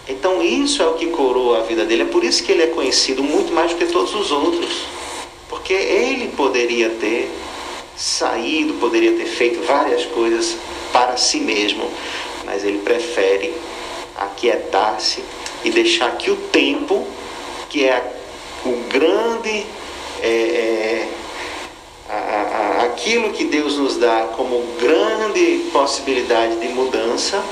[0.07, 2.03] Então isso é o que coroa a vida dele.
[2.03, 4.83] É por isso que ele é conhecido muito mais do que todos os outros.
[5.49, 7.31] Porque ele poderia ter
[7.97, 10.57] saído, poderia ter feito várias coisas
[10.93, 11.91] para si mesmo,
[12.45, 13.55] mas ele prefere
[14.17, 15.23] aquietar-se
[15.65, 17.07] e deixar que o tempo,
[17.69, 18.13] que é
[18.65, 19.67] o grande,
[20.21, 21.09] é, é,
[22.85, 27.43] aquilo que Deus nos dá como grande possibilidade de mudança,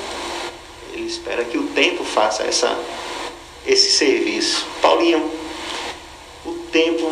[0.92, 2.78] ele espera que o tempo faça essa,
[3.66, 4.66] esse serviço.
[4.82, 5.30] Paulinho,
[6.44, 7.10] o tempo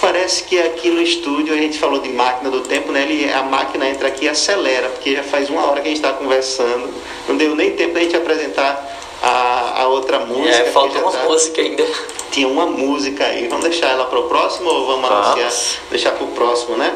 [0.00, 3.02] parece que aqui no estúdio a gente falou de máquina do tempo, né?
[3.02, 5.98] Ele, a máquina entra aqui e acelera, porque já faz uma hora que a gente
[6.04, 6.92] está conversando.
[7.28, 10.48] Não deu nem tempo da gente apresentar a, a outra música.
[10.56, 11.84] É, falta uma tá- música ainda.
[12.30, 13.48] tinha uma música aí.
[13.48, 15.26] Vamos deixar ela para o próximo ou vamos, Vamos.
[15.26, 15.52] anunciar?
[15.90, 16.94] Deixar para o próximo, né?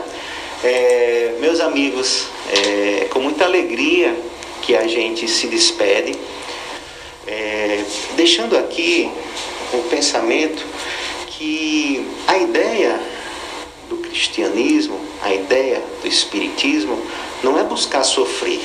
[0.63, 4.15] É, meus amigos, é com muita alegria
[4.61, 6.15] que a gente se despede,
[7.27, 7.83] é,
[8.15, 9.11] deixando aqui
[9.73, 10.63] o pensamento
[11.41, 13.01] que a ideia
[13.89, 17.01] do cristianismo, a ideia do espiritismo,
[17.43, 18.61] não é buscar sofrer.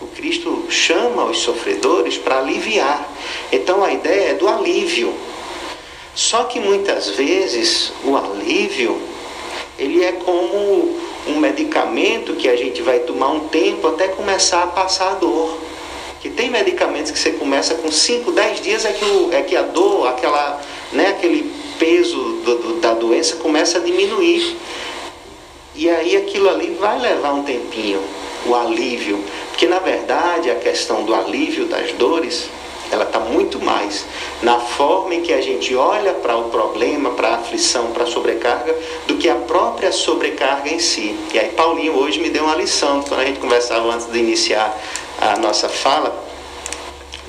[0.00, 3.08] O Cristo chama os sofredores para aliviar.
[3.52, 5.14] Então a ideia é do alívio.
[6.12, 9.00] Só que muitas vezes o alívio
[9.78, 10.98] ele é como
[11.28, 15.56] um medicamento que a gente vai tomar um tempo até começar a passar a dor.
[16.20, 19.56] Que tem medicamentos que você começa com 5, 10 dias é que, o, é que
[19.56, 20.60] a dor, aquela,
[20.92, 24.56] né, aquele peso do- do- da doença começa a diminuir.
[25.74, 28.00] E aí aquilo ali vai levar um tempinho,
[28.46, 29.24] o alívio.
[29.48, 32.48] Porque na verdade a questão do alívio das dores,
[32.92, 34.04] ela está muito mais
[34.42, 38.06] na forma em que a gente olha para o problema, para a aflição, para a
[38.06, 38.76] sobrecarga,
[39.06, 41.16] do que a própria sobrecarga em si.
[41.32, 44.76] E aí Paulinho hoje me deu uma lição, quando a gente conversava antes de iniciar
[45.20, 46.28] a nossa fala,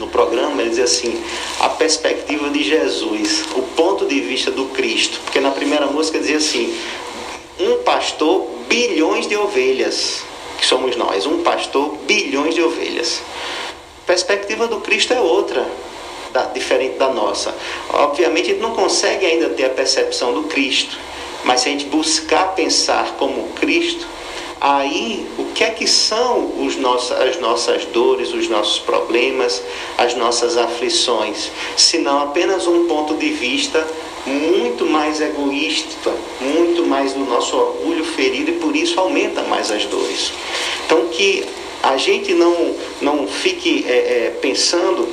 [0.02, 1.24] no programa, ele dizia assim:
[1.60, 5.20] a perspectiva de Jesus, o ponto de vista do Cristo.
[5.24, 6.76] Porque na primeira música dizia assim:
[7.60, 10.24] um pastor, bilhões de ovelhas,
[10.58, 13.22] que somos nós, um pastor, bilhões de ovelhas.
[14.04, 15.66] A perspectiva do Cristo é outra,
[16.34, 17.56] da- diferente da nossa.
[17.89, 20.97] Obviamente, a gente não consegue ainda ter a percepção do Cristo,
[21.43, 24.06] mas se a gente buscar pensar como Cristo,
[24.62, 29.64] aí o que é que são os nossos, as nossas dores, os nossos problemas,
[29.97, 33.86] as nossas aflições, se não apenas um ponto de vista
[34.24, 39.84] muito mais egoísta, muito mais do nosso orgulho ferido e por isso aumenta mais as
[39.86, 40.32] dores.
[40.86, 41.43] Então que
[41.82, 45.09] a gente não, não fique é, é, pensando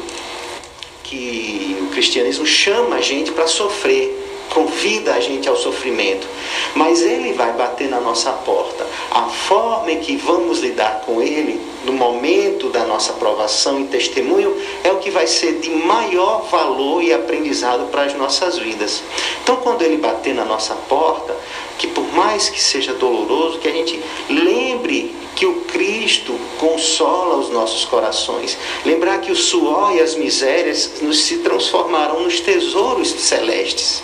[1.02, 6.26] que o cristianismo chama a gente para sofrer, convida a gente ao sofrimento,
[6.74, 8.86] mas ele vai bater na nossa porta.
[9.10, 14.54] A forma em que vamos lidar com ele no momento da nossa aprovação e testemunho
[14.84, 19.02] é o que vai ser de maior valor e aprendizado para as nossas vidas.
[19.42, 21.34] Então, quando ele bater na nossa porta,
[21.78, 27.48] que por mais que seja doloroso, que a gente lembre que o Cristo consola os
[27.48, 28.58] nossos corações.
[28.84, 34.02] Lembrar que o suor e as misérias nos se transformarão nos tesouros celestes.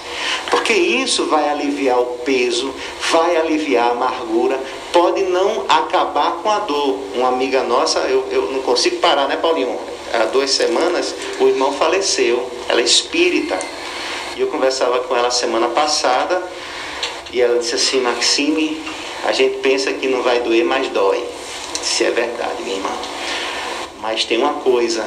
[0.48, 2.72] Porque isso vai aliviar o peso,
[3.10, 4.60] vai aliviar a amargura,
[4.94, 7.00] pode não acabar com a dor.
[7.16, 9.76] Uma amiga nossa, eu, eu não consigo parar, né, Paulinho?
[10.12, 13.58] Há duas semanas o irmão faleceu, ela é espírita.
[14.36, 16.40] E eu conversava com ela semana passada
[17.32, 18.80] e ela disse assim, Maxime,
[19.24, 21.24] a gente pensa que não vai doer, mas dói.
[21.82, 22.90] Se é verdade, minha irmã.
[24.00, 25.04] Mas tem uma coisa,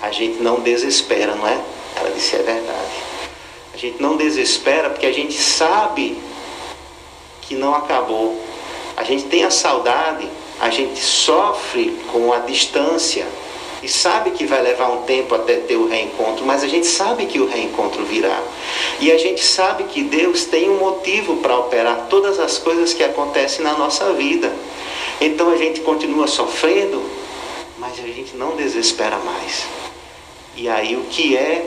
[0.00, 1.60] a gente não desespera, não é?
[1.96, 3.04] Ela disse, é verdade.
[3.74, 6.16] A gente não desespera porque a gente sabe
[7.42, 8.53] que não acabou.
[8.96, 10.28] A gente tem a saudade,
[10.60, 13.26] a gente sofre com a distância
[13.82, 17.26] e sabe que vai levar um tempo até ter o reencontro, mas a gente sabe
[17.26, 18.40] que o reencontro virá.
[18.98, 23.04] E a gente sabe que Deus tem um motivo para operar todas as coisas que
[23.04, 24.50] acontecem na nossa vida.
[25.20, 27.02] Então a gente continua sofrendo,
[27.78, 29.66] mas a gente não desespera mais.
[30.56, 31.66] E aí o que é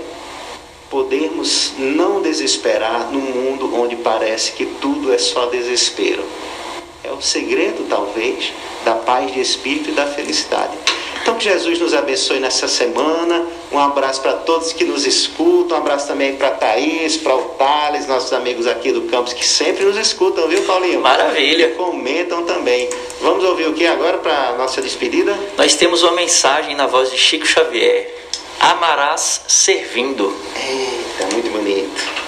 [0.90, 6.24] podermos não desesperar num mundo onde parece que tudo é só desespero?
[7.08, 8.51] É o segredo, talvez,
[8.84, 10.78] da paz de espírito e da felicidade.
[11.22, 13.45] Então, que Jesus nos abençoe nessa semana.
[13.72, 15.78] Um abraço para todos que nos escutam.
[15.78, 19.86] Um abraço também para Thaís, para o Thales, nossos amigos aqui do campus que sempre
[19.86, 21.01] nos escutam, viu, Paulinho?
[21.01, 21.68] Maravilha.
[21.68, 22.89] E comentam também.
[23.22, 25.38] Vamos ouvir o que agora para nossa despedida?
[25.58, 28.14] Nós temos uma mensagem na voz de Chico Xavier.
[28.60, 30.36] Amarás servindo.
[30.55, 32.28] Eita, muito bonito.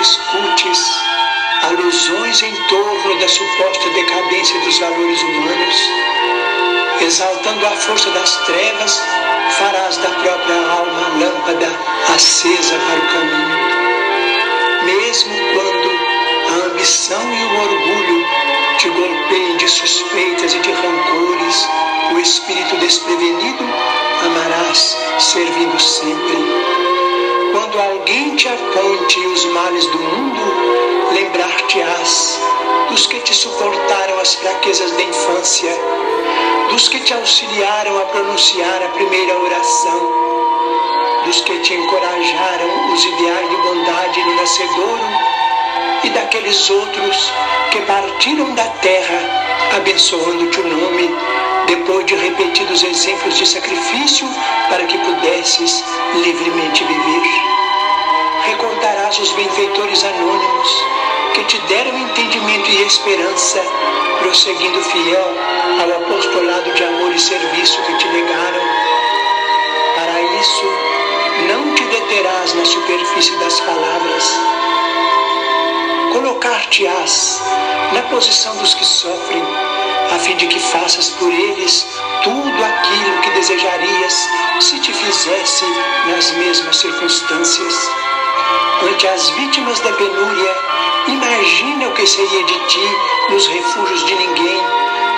[0.00, 0.80] Escutes
[1.62, 5.90] alusões em torno da suposta decadência dos valores humanos,
[7.02, 9.02] exaltando a força das trevas,
[9.58, 11.68] farás da própria alma a lâmpada
[12.14, 13.80] acesa para o caminho.
[14.84, 15.90] Mesmo quando
[16.48, 18.26] a ambição e o orgulho
[18.78, 21.68] te golpeiem de suspeitas e de rancores,
[22.14, 23.64] o espírito desprevenido
[24.24, 26.38] amarás servindo sempre.
[27.60, 32.40] Quando alguém te aponte os males do mundo, lembrar-te-ás
[32.88, 35.70] dos que te suportaram as fraquezas da infância,
[36.70, 40.00] dos que te auxiliaram a pronunciar a primeira oração,
[41.26, 45.08] dos que te encorajaram os ideais de bondade no nascedouro
[46.04, 47.30] e daqueles outros
[47.72, 51.14] que partiram da terra abençoando-te o nome,
[51.70, 54.26] depois de repetidos exemplos de sacrifício
[54.68, 57.22] para que pudesses livremente viver.
[58.46, 60.84] Recordarás os benfeitores anônimos
[61.32, 63.62] que te deram entendimento e esperança,
[64.18, 65.34] prosseguindo fiel
[65.80, 68.62] ao apostolado de amor e serviço que te legaram.
[69.94, 70.66] Para isso,
[71.46, 74.40] não te deterás na superfície das palavras,
[76.12, 77.40] colocar-te-ás
[77.92, 79.42] na posição dos que sofrem,
[80.14, 81.86] a fim de que faças por eles
[82.22, 84.28] tudo aquilo que desejarias
[84.60, 85.64] se te fizesse
[86.08, 87.90] nas mesmas circunstâncias.
[88.82, 90.56] Ante as vítimas da penúria,
[91.08, 92.96] imagina o que seria de ti
[93.30, 94.62] nos refúgios de ninguém,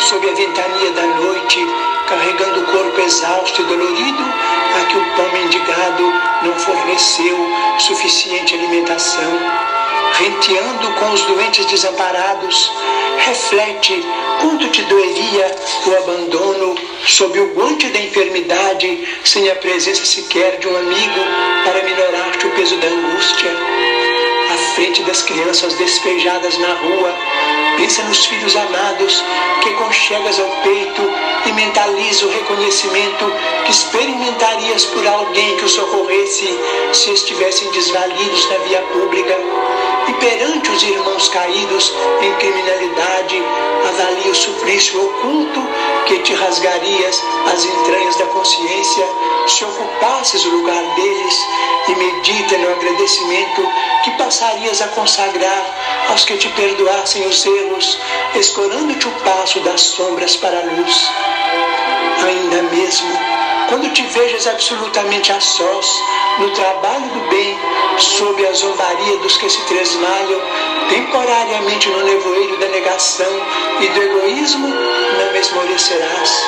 [0.08, 1.58] sob a ventania da noite,
[2.08, 6.02] carregando o corpo exausto e dolorido, a que o pão mendigado
[6.42, 7.36] não forneceu
[7.78, 9.38] suficiente alimentação.
[10.14, 12.70] Renteando com os doentes desamparados,
[13.18, 14.04] reflete
[14.40, 16.74] quanto te doeria o abandono
[17.06, 21.20] sob o guante da enfermidade, sem a presença sequer de um amigo
[21.64, 23.50] para minorar-te o peso da angústia.
[24.74, 27.14] Frente das crianças despejadas na rua,
[27.76, 29.22] pensa nos filhos amados
[29.62, 31.02] que conchegas ao peito
[31.46, 33.32] e mentaliza o reconhecimento
[33.64, 36.48] que experimentarias por alguém que os socorresse
[36.94, 39.36] se estivessem desvalidos na via pública.
[40.08, 41.92] E perante os irmãos caídos
[42.22, 43.42] em criminalidade,
[43.88, 45.60] avalia o suplício oculto
[46.06, 49.06] que te rasgarias as entranhas da consciência
[49.46, 51.46] se ocupasses o lugar deles
[51.88, 53.68] e medita no agradecimento
[54.04, 54.10] que
[54.62, 57.98] passarias a consagrar aos que te perdoassem os erros,
[58.34, 61.10] escorando-te o passo das sombras para a luz.
[62.24, 63.10] Ainda mesmo,
[63.68, 66.00] quando te vejas absolutamente a sós,
[66.38, 67.58] no trabalho do bem,
[67.98, 70.40] sob a zombaria dos que se tresmalham,
[70.88, 73.32] temporariamente no nevoeiro da negação
[73.80, 76.44] e do egoísmo, não esmorecerás.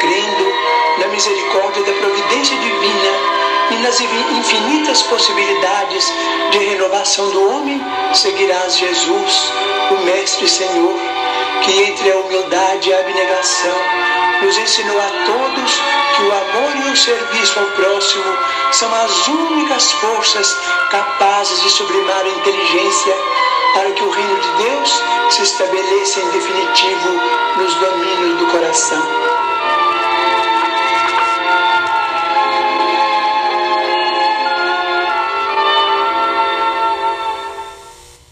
[0.00, 0.54] Crendo
[0.98, 6.12] na misericórdia da providência divina e nas infinitas possibilidades
[6.50, 7.80] de renovação do homem,
[8.12, 9.52] seguirás Jesus,
[9.90, 10.94] o Mestre Senhor,
[11.62, 13.76] que entre a humildade e a abnegação
[14.42, 15.80] nos ensinou a todos
[16.16, 18.24] que o amor e o serviço ao próximo
[18.72, 20.56] são as únicas forças
[20.90, 23.16] capazes de sublimar a inteligência
[23.74, 27.20] para que o reino de Deus se estabeleça em definitivo
[27.56, 29.02] nos domínios do coração.